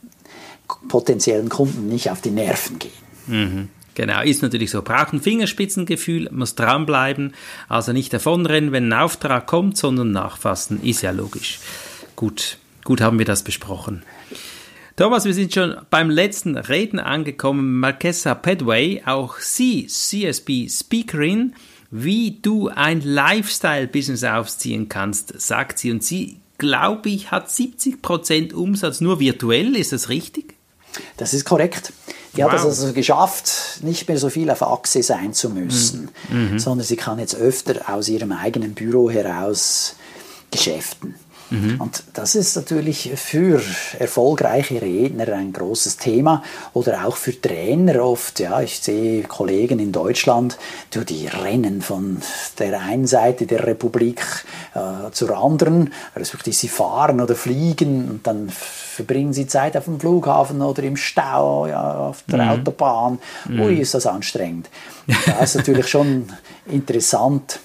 potenziellen 0.89 1.49
Kunden 1.49 1.89
nicht 1.89 2.11
auf 2.11 2.23
die 2.23 2.31
Nerven 2.31 2.79
gehen. 2.79 2.93
Mhm. 3.27 3.69
Genau, 3.97 4.21
ist 4.21 4.43
natürlich 4.43 4.71
so. 4.71 4.83
Braucht 4.83 5.15
ein 5.15 5.23
Fingerspitzengefühl, 5.23 6.29
muss 6.31 6.55
dranbleiben, 6.55 7.33
also 7.67 7.95
nicht 7.95 8.13
davonrennen, 8.13 8.71
wenn 8.71 8.93
ein 8.93 8.93
Auftrag 8.93 9.47
kommt, 9.47 9.79
sondern 9.79 10.11
nachfassen, 10.11 10.83
ist 10.83 11.01
ja 11.01 11.13
logisch. 11.13 11.61
Gut, 12.15 12.59
gut 12.85 13.01
haben 13.01 13.19
wir 13.19 13.25
das 13.25 13.43
besprochen. 13.43 14.03
Thomas, 14.97 15.25
wir 15.25 15.33
sind 15.33 15.55
schon 15.55 15.77
beim 15.89 16.11
letzten 16.11 16.59
Reden 16.59 16.99
angekommen. 16.99 17.81
Marquesa 17.81 18.35
Padway, 18.35 19.03
auch 19.07 19.39
sie, 19.39 19.87
CSB 19.87 20.69
Speakerin, 20.69 21.55
wie 21.91 22.39
du 22.43 22.69
ein 22.69 23.01
Lifestyle-Business 23.01 24.25
aufziehen 24.25 24.91
kannst, 24.91 25.41
sagt 25.41 25.79
sie. 25.79 25.91
Und 25.91 26.05
sie, 26.05 26.37
glaube 26.59 27.09
ich, 27.09 27.31
hat 27.31 27.49
70% 27.49 28.53
Umsatz 28.53 29.01
nur 29.01 29.21
virtuell. 29.21 29.75
Ist 29.75 29.93
das 29.93 30.11
richtig? 30.11 30.56
Das 31.17 31.35
ist 31.35 31.45
korrekt. 31.45 31.93
Die 32.37 32.43
wow. 32.43 32.51
hat 32.51 32.59
es 32.59 32.65
also 32.65 32.93
geschafft, 32.93 33.81
nicht 33.83 34.09
mehr 34.09 34.19
so 34.19 34.29
viel 34.29 34.51
auf 34.51 34.63
Achse 34.63 35.03
sein 35.03 35.33
zu 35.33 35.51
müssen, 35.51 36.11
mhm. 36.29 36.53
mhm. 36.53 36.59
sondern 36.59 36.87
sie 36.87 36.97
kann 36.97 37.19
jetzt 37.19 37.35
öfter 37.35 37.89
aus 37.93 38.09
ihrem 38.09 38.33
eigenen 38.33 38.75
Büro 38.75 39.11
heraus 39.11 39.97
geschäften. 40.51 41.15
Mhm. 41.51 41.81
Und 41.81 42.03
das 42.15 42.35
ist 42.35 42.57
natürlich 42.57 43.13
für 43.15 43.63
erfolgreiche 43.99 44.83
Redner 44.83 45.33
ein 45.35 45.53
großes 45.53 45.97
Thema 45.97 46.43
oder 46.73 47.07
auch 47.07 47.17
für 47.17 47.41
Trainer 47.41 48.03
oft. 48.03 48.41
Ja, 48.41 48.61
ich 48.61 48.81
sehe 48.81 49.23
Kollegen 49.23 49.79
in 49.79 49.93
Deutschland, 49.93 50.59
die 50.93 51.27
rennen 51.27 51.83
von 51.83 52.19
der 52.59 52.81
einen 52.81 53.07
Seite 53.07 53.47
der 53.47 53.67
Republik 53.67 54.21
äh, 54.75 55.11
zur 55.13 55.37
anderen, 55.37 55.93
respektive 56.17 56.55
sie 56.55 56.69
fahren 56.69 57.21
oder 57.21 57.35
fliegen 57.35 58.11
und 58.11 58.27
dann 58.27 58.49
verbringen 58.51 59.33
sie 59.33 59.47
Zeit 59.47 59.77
auf 59.77 59.85
dem 59.85 60.01
Flughafen 60.01 60.63
oder 60.63 60.83
im 60.83 60.97
Stau, 60.97 61.67
ja, 61.67 62.09
auf 62.09 62.25
der 62.29 62.43
mhm. 62.43 62.49
Autobahn. 62.51 63.19
Ui, 63.49 63.75
mhm. 63.75 63.81
ist 63.81 63.95
das 63.95 64.07
anstrengend. 64.07 64.69
Das 65.27 65.51
ist 65.51 65.57
natürlich 65.57 65.89
schon 65.89 66.27
interessant 66.67 67.61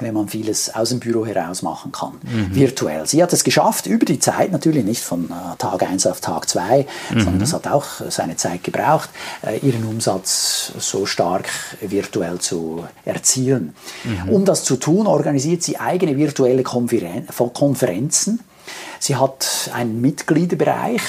wenn 0.00 0.14
man 0.14 0.28
vieles 0.28 0.74
aus 0.74 0.90
dem 0.90 1.00
Büro 1.00 1.26
heraus 1.26 1.62
machen 1.62 1.92
kann, 1.92 2.14
mhm. 2.22 2.54
virtuell. 2.54 3.06
Sie 3.06 3.22
hat 3.22 3.32
es 3.32 3.44
geschafft, 3.44 3.86
über 3.86 4.04
die 4.04 4.18
Zeit, 4.18 4.52
natürlich 4.52 4.84
nicht 4.84 5.02
von 5.02 5.26
äh, 5.26 5.56
Tag 5.58 5.82
1 5.82 6.06
auf 6.06 6.20
Tag 6.20 6.48
2, 6.48 6.86
mhm. 7.10 7.20
sondern 7.20 7.38
das 7.38 7.52
hat 7.52 7.66
auch 7.66 7.86
seine 8.08 8.36
Zeit 8.36 8.64
gebraucht, 8.64 9.10
äh, 9.42 9.58
ihren 9.58 9.84
Umsatz 9.84 10.72
so 10.78 11.06
stark 11.06 11.48
virtuell 11.80 12.38
zu 12.38 12.84
erzielen. 13.04 13.74
Mhm. 14.04 14.28
Um 14.30 14.44
das 14.44 14.64
zu 14.64 14.76
tun, 14.76 15.06
organisiert 15.06 15.62
sie 15.62 15.78
eigene 15.78 16.16
virtuelle 16.16 16.62
Konferen 16.62 17.26
Konferenzen. 17.52 18.40
Sie 18.98 19.16
hat 19.16 19.70
einen 19.72 20.00
Mitgliederbereich, 20.00 21.02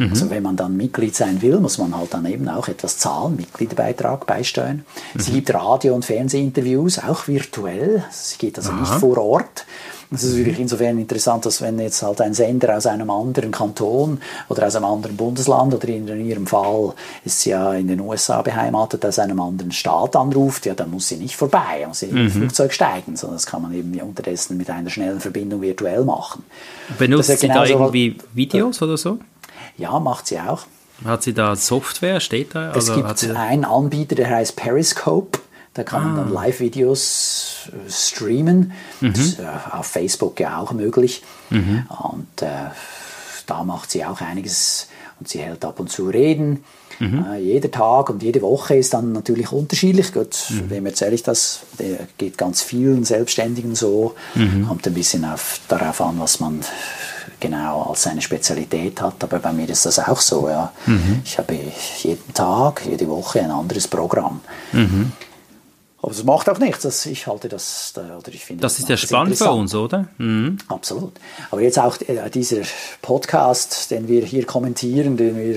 Mhm. 0.00 0.10
Also 0.10 0.30
wenn 0.30 0.42
man 0.42 0.56
dann 0.56 0.76
Mitglied 0.78 1.14
sein 1.14 1.42
will, 1.42 1.60
muss 1.60 1.76
man 1.76 1.94
halt 1.94 2.14
dann 2.14 2.24
eben 2.24 2.48
auch 2.48 2.68
etwas 2.68 2.96
zahlen, 2.96 3.36
Mitgliederbeitrag 3.36 4.26
beisteuern. 4.26 4.86
Mhm. 5.12 5.20
Sie 5.20 5.32
gibt 5.32 5.52
Radio- 5.52 5.94
und 5.94 6.06
Fernsehinterviews, 6.06 7.00
auch 7.00 7.28
virtuell. 7.28 8.02
Sie 8.10 8.38
geht 8.38 8.56
also 8.56 8.70
Aha. 8.70 8.80
nicht 8.80 8.94
vor 8.94 9.18
Ort. 9.18 9.66
Das 10.10 10.24
ist 10.24 10.36
natürlich 10.36 10.58
insofern 10.58 10.98
interessant, 10.98 11.46
dass 11.46 11.62
wenn 11.62 11.78
jetzt 11.78 12.02
halt 12.02 12.20
ein 12.20 12.34
Sender 12.34 12.76
aus 12.76 12.86
einem 12.86 13.10
anderen 13.10 13.52
Kanton 13.52 14.20
oder 14.48 14.66
aus 14.66 14.74
einem 14.74 14.86
anderen 14.86 15.16
Bundesland 15.16 15.72
oder 15.72 15.86
in 15.86 16.26
ihrem 16.26 16.48
Fall 16.48 16.94
ist 17.24 17.42
sie 17.42 17.50
ja 17.50 17.74
in 17.74 17.86
den 17.86 18.00
USA 18.00 18.42
beheimatet, 18.42 19.06
aus 19.06 19.20
einem 19.20 19.38
anderen 19.38 19.70
Staat 19.70 20.16
anruft, 20.16 20.66
ja, 20.66 20.74
dann 20.74 20.90
muss 20.90 21.06
sie 21.06 21.16
nicht 21.16 21.36
vorbei, 21.36 21.84
muss 21.86 22.00
sie 22.00 22.06
mhm. 22.06 22.16
in 22.16 22.24
ein 22.24 22.30
Flugzeug 22.30 22.72
steigen, 22.72 23.14
sondern 23.14 23.36
das 23.36 23.46
kann 23.46 23.62
man 23.62 23.72
eben 23.72 24.00
unterdessen 24.00 24.56
mit 24.56 24.68
einer 24.68 24.90
schnellen 24.90 25.20
Verbindung 25.20 25.62
virtuell 25.62 26.04
machen. 26.04 26.42
Benutzt 26.98 27.28
ja 27.28 27.36
sie 27.36 27.46
da 27.46 27.64
irgendwie 27.64 28.16
Videos 28.34 28.82
oder 28.82 28.96
so? 28.96 29.20
Ja, 29.76 29.98
macht 29.98 30.26
sie 30.26 30.40
auch. 30.40 30.66
Hat 31.04 31.22
sie 31.22 31.32
da 31.32 31.56
Software? 31.56 32.20
Steht 32.20 32.54
da? 32.54 32.70
Es 32.70 32.90
also 32.90 32.96
gibt 33.02 33.24
einen 33.30 33.64
Anbieter, 33.64 34.14
der 34.14 34.28
heißt 34.28 34.56
Periscope. 34.56 35.38
Da 35.74 35.84
kann 35.84 36.02
ah. 36.02 36.06
man 36.06 36.16
dann. 36.16 36.32
Live-Videos 36.32 37.68
äh, 37.68 37.90
streamen. 37.90 38.72
Mhm. 39.00 39.12
Das 39.12 39.18
ist 39.18 39.38
äh, 39.38 39.46
auf 39.72 39.86
Facebook 39.86 40.40
ja 40.40 40.58
auch 40.58 40.72
möglich. 40.72 41.22
Mhm. 41.50 41.86
Und 41.88 42.42
äh, 42.42 42.70
da 43.46 43.64
macht 43.64 43.90
sie 43.90 44.04
auch 44.04 44.20
einiges 44.20 44.88
und 45.18 45.28
sie 45.28 45.38
hält 45.38 45.64
ab 45.64 45.80
und 45.80 45.90
zu 45.90 46.08
Reden. 46.08 46.64
Mhm. 46.98 47.24
Äh, 47.32 47.38
jeder 47.38 47.70
Tag 47.70 48.10
und 48.10 48.22
jede 48.22 48.42
Woche 48.42 48.76
ist 48.76 48.94
dann 48.94 49.12
natürlich 49.12 49.52
unterschiedlich. 49.52 50.12
Gut, 50.12 50.36
mhm. 50.50 50.70
wem 50.70 50.86
erzähle 50.86 51.14
ich 51.14 51.22
das? 51.22 51.60
Der 51.78 52.08
geht 52.18 52.36
ganz 52.36 52.62
vielen 52.62 53.04
Selbstständigen 53.04 53.74
so. 53.74 54.14
Mhm. 54.34 54.66
Kommt 54.66 54.86
ein 54.86 54.94
bisschen 54.94 55.24
auf, 55.24 55.60
darauf 55.68 56.00
an, 56.00 56.18
was 56.18 56.40
man 56.40 56.60
genau 57.40 57.82
als 57.82 58.02
seine 58.02 58.22
Spezialität 58.22 59.00
hat. 59.00 59.22
Aber 59.24 59.38
bei 59.38 59.52
mir 59.52 59.68
ist 59.68 59.86
das 59.86 59.98
auch 59.98 60.20
so. 60.20 60.48
Ja. 60.48 60.72
Mhm. 60.86 61.22
Ich 61.24 61.38
habe 61.38 61.58
jeden 62.02 62.34
Tag, 62.34 62.82
jede 62.86 63.08
Woche 63.08 63.40
ein 63.40 63.50
anderes 63.50 63.88
Programm. 63.88 64.40
Mhm. 64.72 65.12
Aber 66.02 66.12
es 66.12 66.24
macht 66.24 66.48
auch 66.48 66.58
nichts. 66.58 66.82
Das, 66.82 67.04
ich 67.06 67.26
halte 67.26 67.48
das, 67.48 67.92
oder 67.96 68.28
ich 68.28 68.44
finde 68.44 68.62
das, 68.62 68.74
das 68.74 68.80
ist 68.80 68.88
ja 68.88 68.96
spannend 68.96 69.36
für 69.36 69.50
uns, 69.50 69.74
oder? 69.74 70.08
Mhm. 70.18 70.58
Absolut. 70.68 71.12
Aber 71.50 71.60
jetzt 71.60 71.78
auch 71.78 72.00
äh, 72.00 72.30
dieser 72.30 72.62
Podcast, 73.02 73.90
den 73.90 74.08
wir 74.08 74.24
hier 74.24 74.46
kommentieren, 74.46 75.16
den 75.16 75.36
wir 75.36 75.56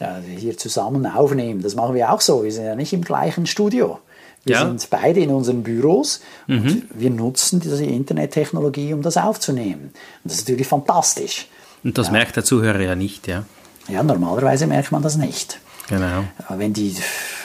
äh, 0.00 0.38
hier 0.38 0.56
zusammen 0.56 1.06
aufnehmen, 1.06 1.60
das 1.62 1.74
machen 1.74 1.94
wir 1.94 2.12
auch 2.12 2.20
so. 2.20 2.44
Wir 2.44 2.52
sind 2.52 2.64
ja 2.64 2.74
nicht 2.74 2.92
im 2.92 3.02
gleichen 3.02 3.46
Studio. 3.46 3.98
Wir 4.44 4.56
ja. 4.56 4.66
sind 4.66 4.88
beide 4.90 5.20
in 5.20 5.30
unseren 5.30 5.62
Büros 5.62 6.20
mhm. 6.46 6.58
und 6.58 6.84
wir 6.94 7.10
nutzen 7.10 7.60
diese 7.60 7.84
Internettechnologie, 7.84 8.92
um 8.92 9.02
das 9.02 9.16
aufzunehmen. 9.16 9.84
Und 9.84 9.92
das 10.24 10.34
ist 10.34 10.48
natürlich 10.48 10.68
fantastisch. 10.68 11.48
Und 11.82 11.96
das 11.98 12.06
ja. 12.06 12.12
merkt 12.12 12.36
der 12.36 12.44
Zuhörer 12.44 12.80
ja 12.80 12.94
nicht, 12.94 13.26
ja? 13.26 13.44
Ja, 13.88 14.02
normalerweise 14.02 14.66
merkt 14.66 14.92
man 14.92 15.02
das 15.02 15.16
nicht. 15.16 15.60
Genau. 15.88 16.24
Wenn 16.48 16.72
die 16.72 16.96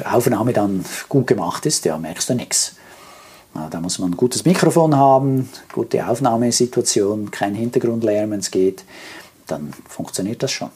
Aufnahme 0.06 0.54
dann 0.54 0.86
gut 1.10 1.28
gemacht 1.28 1.66
ist, 1.66 1.84
ja, 1.86 1.98
merkst 1.98 2.30
du 2.30 2.36
nichts. 2.36 2.76
Da 3.72 3.82
muss 3.82 4.00
man 4.00 4.12
ein 4.12 4.18
gutes 4.18 4.46
Mikrofon 4.46 4.96
haben, 4.96 5.50
gute 5.74 6.08
Aufnahmesituation, 6.08 7.32
kein 7.32 7.56
Hintergrundlärm, 7.56 8.32
wenn 8.32 8.40
es 8.40 8.52
geht, 8.52 8.86
dann 9.48 9.74
funktioniert 9.88 10.44
das 10.44 10.52
schon. 10.52 10.70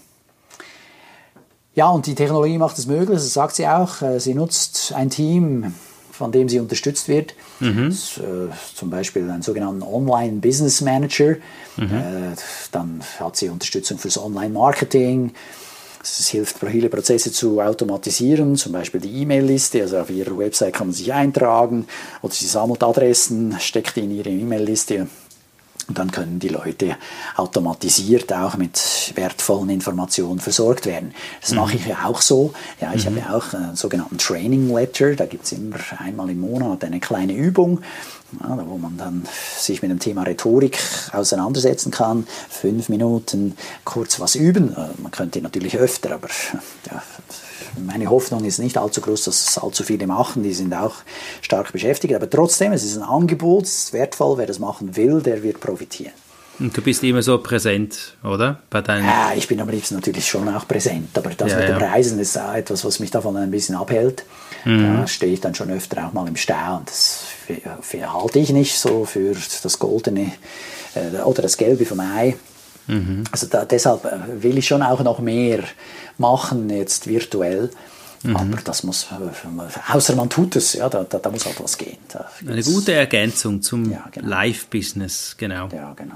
Ja, 1.76 1.90
und 1.90 2.06
die 2.06 2.16
Technologie 2.16 2.58
macht 2.58 2.78
es 2.78 2.88
möglich, 2.88 3.18
das 3.18 3.34
sagt 3.34 3.56
sie 3.56 3.68
auch. 3.68 4.02
Äh, 4.02 4.20
sie 4.20 4.36
nutzt 4.36 4.94
ein 4.94 5.10
Team, 5.10 5.74
von 6.14 6.32
dem 6.32 6.48
sie 6.48 6.60
unterstützt 6.60 7.08
wird. 7.08 7.34
Mhm. 7.60 7.90
Das, 7.90 8.18
äh, 8.20 8.50
zum 8.76 8.92
Beispiel 8.92 9.30
einen 9.30 9.42
sogenannten 9.42 9.82
Online 9.82 10.38
Business 10.38 10.82
Manager. 10.82 11.38
Mhm. 11.76 11.84
Äh, 11.86 12.36
dann 12.72 13.02
hat 13.20 13.36
sie 13.36 13.50
Unterstützung 13.50 13.98
fürs 13.98 14.20
Online-Marketing. 14.20 15.32
Es 16.04 16.28
hilft, 16.28 16.58
viele 16.60 16.90
Prozesse 16.90 17.32
zu 17.32 17.62
automatisieren, 17.62 18.58
zum 18.58 18.74
Beispiel 18.74 19.02
die 19.02 19.22
E-Mail-Liste. 19.22 19.82
Also 19.82 20.00
auf 20.00 20.10
ihrer 20.10 20.38
Website 20.38 20.74
kann 20.74 20.88
man 20.88 20.94
sich 20.94 21.12
eintragen 21.12 21.88
oder 22.22 22.34
sie 22.34 22.46
sammelt 22.46 22.84
Adressen, 22.84 23.56
steckt 23.60 23.96
die 23.96 24.02
in 24.02 24.12
ihre 24.12 24.30
E-Mail-Liste 24.30 25.08
und 25.88 25.98
dann 25.98 26.12
können 26.12 26.40
die 26.40 26.50
Leute 26.50 26.96
automatisiert 27.36 28.32
auch 28.32 28.56
mit 28.56 29.12
wertvollen 29.16 29.70
Informationen 29.70 30.40
versorgt 30.40 30.86
werden. 30.86 31.14
Das 31.42 31.52
mhm. 31.52 31.58
mache 31.58 31.76
ich 31.76 31.86
ja 31.86 32.06
auch 32.06 32.22
so. 32.22 32.54
Ja, 32.80 32.94
ich 32.94 33.04
mhm. 33.04 33.10
habe 33.10 33.20
ja 33.20 33.36
auch 33.36 33.54
einen 33.54 33.76
sogenannten 33.76 34.18
Training 34.18 34.74
Letter. 34.74 35.16
Da 35.16 35.26
gibt 35.26 35.46
es 35.46 35.52
immer 35.52 35.78
einmal 36.00 36.30
im 36.30 36.40
Monat 36.40 36.84
eine 36.84 37.00
kleine 37.00 37.34
Übung, 37.34 37.82
ja, 38.40 38.58
wo 38.66 38.78
man 38.78 38.98
dann 38.98 39.24
sich 39.58 39.82
mit 39.82 39.92
dem 39.92 40.00
Thema 40.00 40.24
Rhetorik 40.24 40.80
auseinandersetzen 41.12 41.92
kann. 41.92 42.26
Fünf 42.50 42.90
Minuten 42.90 43.56
kurz 43.84 44.20
was 44.20 44.36
üben. 44.36 44.74
Äh, 44.76 44.90
man 45.02 45.12
könnte 45.12 45.42
natürlich 45.42 45.78
öfter, 45.78 46.14
aber 46.14 46.30
ja, 46.90 47.04
meine 47.86 48.10
Hoffnung 48.10 48.44
ist 48.46 48.60
nicht 48.60 48.78
allzu 48.78 49.02
groß, 49.02 49.26
dass 49.26 49.50
es 49.50 49.58
allzu 49.58 49.84
viele 49.84 50.08
machen. 50.08 50.44
Die 50.44 50.54
sind 50.54 50.74
auch 50.74 50.96
stark 51.42 51.72
beschäftigt. 51.72 52.14
Aber 52.14 52.30
trotzdem, 52.30 52.72
es 52.72 52.84
ist 52.84 52.98
ein 52.98 53.04
Angebot, 53.04 53.66
es 53.66 53.86
ist 53.86 53.94
wertvoll. 53.94 54.38
Wer 54.38 54.48
das 54.48 54.60
machen 54.60 54.96
will, 54.96 55.22
der 55.22 55.44
wird 55.44 55.60
profitieren. 55.60 56.14
Und 56.60 56.78
du 56.78 56.82
bist 56.82 57.04
immer 57.04 57.22
so 57.24 57.40
präsent, 57.40 58.16
oder? 58.24 58.60
Bei 58.70 58.82
deinen 58.82 59.06
ja, 59.06 59.34
ich 59.36 59.48
bin 59.48 59.60
am 59.60 59.70
liebsten 59.70 59.96
natürlich 59.96 60.28
schon 60.28 60.48
auch 60.48 60.68
präsent, 60.68 61.10
aber 61.18 61.32
das 61.32 61.52
ja, 61.52 61.58
mit 61.58 61.68
dem 61.68 61.78
Reisen 61.78 62.20
ist 62.20 62.38
auch 62.38 62.54
etwas, 62.54 62.86
was 62.86 63.00
mich 63.00 63.10
davon 63.10 63.36
ein 63.38 63.50
bisschen 63.50 63.76
abhält. 63.76 64.24
Mhm. 64.64 64.98
Da 64.98 65.08
stehe 65.08 65.34
ich 65.34 65.42
dann 65.42 65.56
schon 65.56 65.72
öfter 65.72 66.08
auch 66.08 66.14
mal 66.14 66.28
im 66.28 66.36
Stau 66.36 66.78
und 66.78 66.90
das 66.90 67.24
halte 67.92 68.40
ich 68.40 68.52
nicht 68.52 68.78
so 68.78 69.04
für 69.06 69.36
das 69.64 69.80
Goldene 69.80 70.32
äh, 70.94 71.22
oder 71.22 71.42
das 71.42 71.58
Gelbe 71.58 71.86
vom 71.86 72.00
Ei. 72.00 72.36
Mhm. 72.88 73.24
Also 73.32 73.48
da, 73.48 73.66
deshalb 73.66 74.06
äh, 74.06 74.44
will 74.44 74.58
ich 74.58 74.68
schon 74.68 74.82
auch 74.82 75.02
noch 75.04 75.20
mehr 75.20 75.64
machen 76.18 76.70
jetzt 76.70 77.08
virtuell. 77.08 77.70
Mhm. 78.24 78.36
Aber 78.38 78.58
das 78.64 78.84
muss, 78.84 79.08
außer 79.92 80.16
man 80.16 80.30
tut 80.30 80.56
es, 80.56 80.74
ja, 80.74 80.88
da, 80.88 81.04
da, 81.04 81.20
da 81.20 81.30
muss 81.30 81.46
halt 81.46 81.62
was 81.62 81.78
gehen. 81.78 81.98
Eine 82.48 82.64
gute 82.64 82.94
Ergänzung 82.94 83.62
zum 83.62 83.92
ja, 83.92 84.06
genau. 84.12 84.30
Live-Business, 84.30 85.36
genau. 85.38 85.68
Ja, 85.74 85.94
genau. 85.94 86.16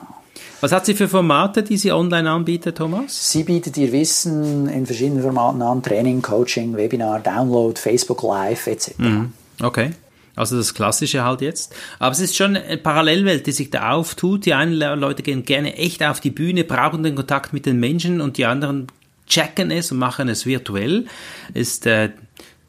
Was 0.62 0.72
hat 0.72 0.86
sie 0.86 0.94
für 0.94 1.08
Formate, 1.08 1.64
die 1.64 1.78
sie 1.78 1.92
online 1.92 2.30
anbietet, 2.30 2.78
Thomas? 2.78 3.32
Sie 3.32 3.44
bietet 3.44 3.78
ihr 3.78 3.92
Wissen 3.92 4.68
in 4.70 4.86
verschiedenen 4.86 5.22
Formaten 5.22 5.62
an: 5.62 5.84
Training, 5.84 6.22
Coaching, 6.22 6.76
Webinar, 6.76 7.20
Download, 7.20 7.80
Facebook 7.80 8.24
Live 8.24 8.68
etc. 8.68 8.98
Mhm. 8.98 9.34
Okay. 9.62 9.92
Also 10.38 10.56
das 10.56 10.74
Klassische 10.74 11.24
halt 11.24 11.42
jetzt. 11.42 11.76
Aber 12.00 12.12
es 12.12 12.20
ist 12.20 12.36
schon 12.36 12.56
eine 12.56 12.78
Parallelwelt, 12.78 13.48
die 13.48 13.52
sich 13.52 13.72
da 13.72 13.92
auftut. 13.92 14.46
Die 14.46 14.54
einen 14.54 14.74
Leute 14.74 15.24
gehen 15.24 15.44
gerne 15.44 15.76
echt 15.76 16.04
auf 16.04 16.20
die 16.20 16.30
Bühne, 16.30 16.64
brauchen 16.64 17.04
den 17.04 17.16
Kontakt 17.16 17.54
mit 17.54 17.66
den 17.66 17.80
Menschen 17.80 18.22
und 18.22 18.38
die 18.38 18.46
anderen 18.46 18.88
checken 19.28 19.72
es 19.72 19.92
und 19.92 19.98
machen 19.98 20.30
es 20.30 20.46
virtuell. 20.46 21.08
Ist 21.54 21.88
äh, 21.88 22.12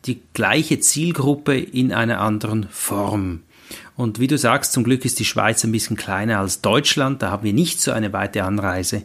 die 0.07 0.21
gleiche 0.33 0.81
Zielgruppe 0.81 1.59
in 1.59 1.93
einer 1.93 2.21
anderen 2.21 2.69
Form. 2.71 3.43
Und 3.97 4.19
wie 4.19 4.29
du 4.29 4.39
sagst, 4.39 4.73
zum 4.73 4.85
Glück 4.85 5.05
ist 5.05 5.19
die 5.19 5.25
Schweiz 5.25 5.63
ein 5.65 5.73
bisschen 5.73 5.97
kleiner 5.97 6.39
als 6.39 6.63
Deutschland. 6.63 7.21
Da 7.21 7.31
haben 7.31 7.45
wir 7.45 7.53
nicht 7.53 7.81
so 7.81 7.93
eine 7.93 8.13
weite 8.13 8.45
Anreise. 8.45 9.03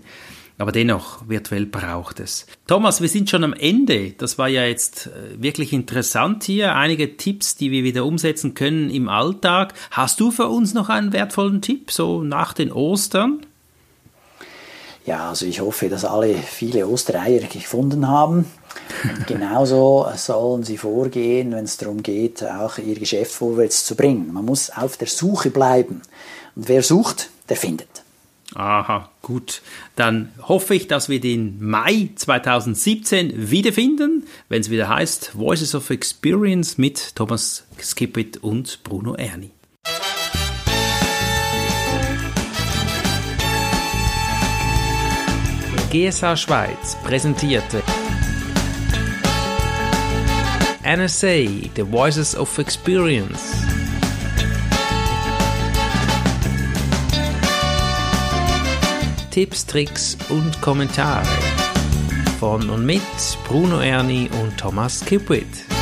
Aber 0.58 0.72
dennoch, 0.72 1.28
virtuell 1.28 1.66
braucht 1.66 2.20
es. 2.20 2.46
Thomas, 2.68 3.02
wir 3.02 3.10
sind 3.10 3.30
schon 3.30 3.44
am 3.44 3.54
Ende. 3.54 4.12
Das 4.12 4.38
war 4.38 4.48
ja 4.48 4.66
jetzt 4.66 5.08
äh, 5.08 5.42
wirklich 5.42 5.74
interessant 5.74 6.44
hier. 6.44 6.76
Einige 6.76 7.18
Tipps, 7.18 7.56
die 7.56 7.72
wir 7.72 7.84
wieder 7.84 8.06
umsetzen 8.06 8.54
können 8.54 8.90
im 8.92 9.10
Alltag. 9.10 9.74
Hast 9.92 10.20
du 10.20 10.30
für 10.30 10.48
uns 10.48 10.74
noch 10.74 10.90
einen 10.90 11.12
wertvollen 11.12 11.62
Tipp, 11.62 11.92
so 11.92 12.22
nach 12.22 12.54
den 12.54 12.72
Ostern? 12.72 13.46
Ja, 15.06 15.30
also 15.30 15.46
ich 15.46 15.60
hoffe, 15.60 15.90
dass 15.90 16.06
alle 16.06 16.36
viele 16.36 16.88
Ostereier 16.88 17.42
gefunden 17.42 18.08
haben. 18.08 18.46
Und 19.04 19.28
genauso 19.28 20.08
sollen 20.16 20.64
sie 20.64 20.78
vorgehen, 20.78 21.52
wenn 21.52 21.66
es 21.66 21.78
darum 21.78 22.04
geht, 22.04 22.44
auch 22.44 22.78
ihr 22.78 22.96
Geschäft 22.96 23.32
vorwärts 23.32 23.86
zu 23.86 23.96
bringen. 23.96 24.32
Man 24.32 24.46
muss 24.46 24.70
auf 24.70 24.98
der 24.98 25.08
Suche 25.08 25.50
bleiben. 25.50 26.04
Und 26.56 26.70
wer 26.70 26.84
sucht, 26.84 27.32
der 27.50 27.58
findet. 27.58 28.03
Aha, 28.56 29.10
gut. 29.22 29.62
Dann 29.96 30.32
hoffe 30.42 30.76
ich, 30.76 30.88
dass 30.88 31.10
wir 31.10 31.20
den 31.20 31.64
Mai 31.64 32.10
2017 32.16 33.50
wiederfinden, 33.52 34.28
wenn 34.50 34.62
es 34.62 34.70
wieder 34.70 34.90
heißt 34.90 35.32
Voices 35.34 35.74
of 35.74 35.90
Experience 35.90 36.78
mit 36.78 37.16
Thomas 37.16 37.66
Skippit 37.82 38.38
und 38.38 38.84
Bruno 38.84 39.16
Erni. 39.16 39.52
GSA 45.92 46.36
Schweiz 46.36 46.98
präsentierte 47.04 47.84
NSA, 50.84 51.46
The 51.76 51.84
Voices 51.84 52.36
of 52.36 52.58
Experience. 52.58 53.63
Tipps, 59.34 59.66
Tricks 59.66 60.16
und 60.30 60.62
Kommentare 60.62 61.26
von 62.40 62.70
und 62.70 62.86
mit 62.86 63.02
Bruno 63.48 63.80
Erni 63.80 64.30
und 64.44 64.56
Thomas 64.60 65.04
Kipwit. 65.04 65.73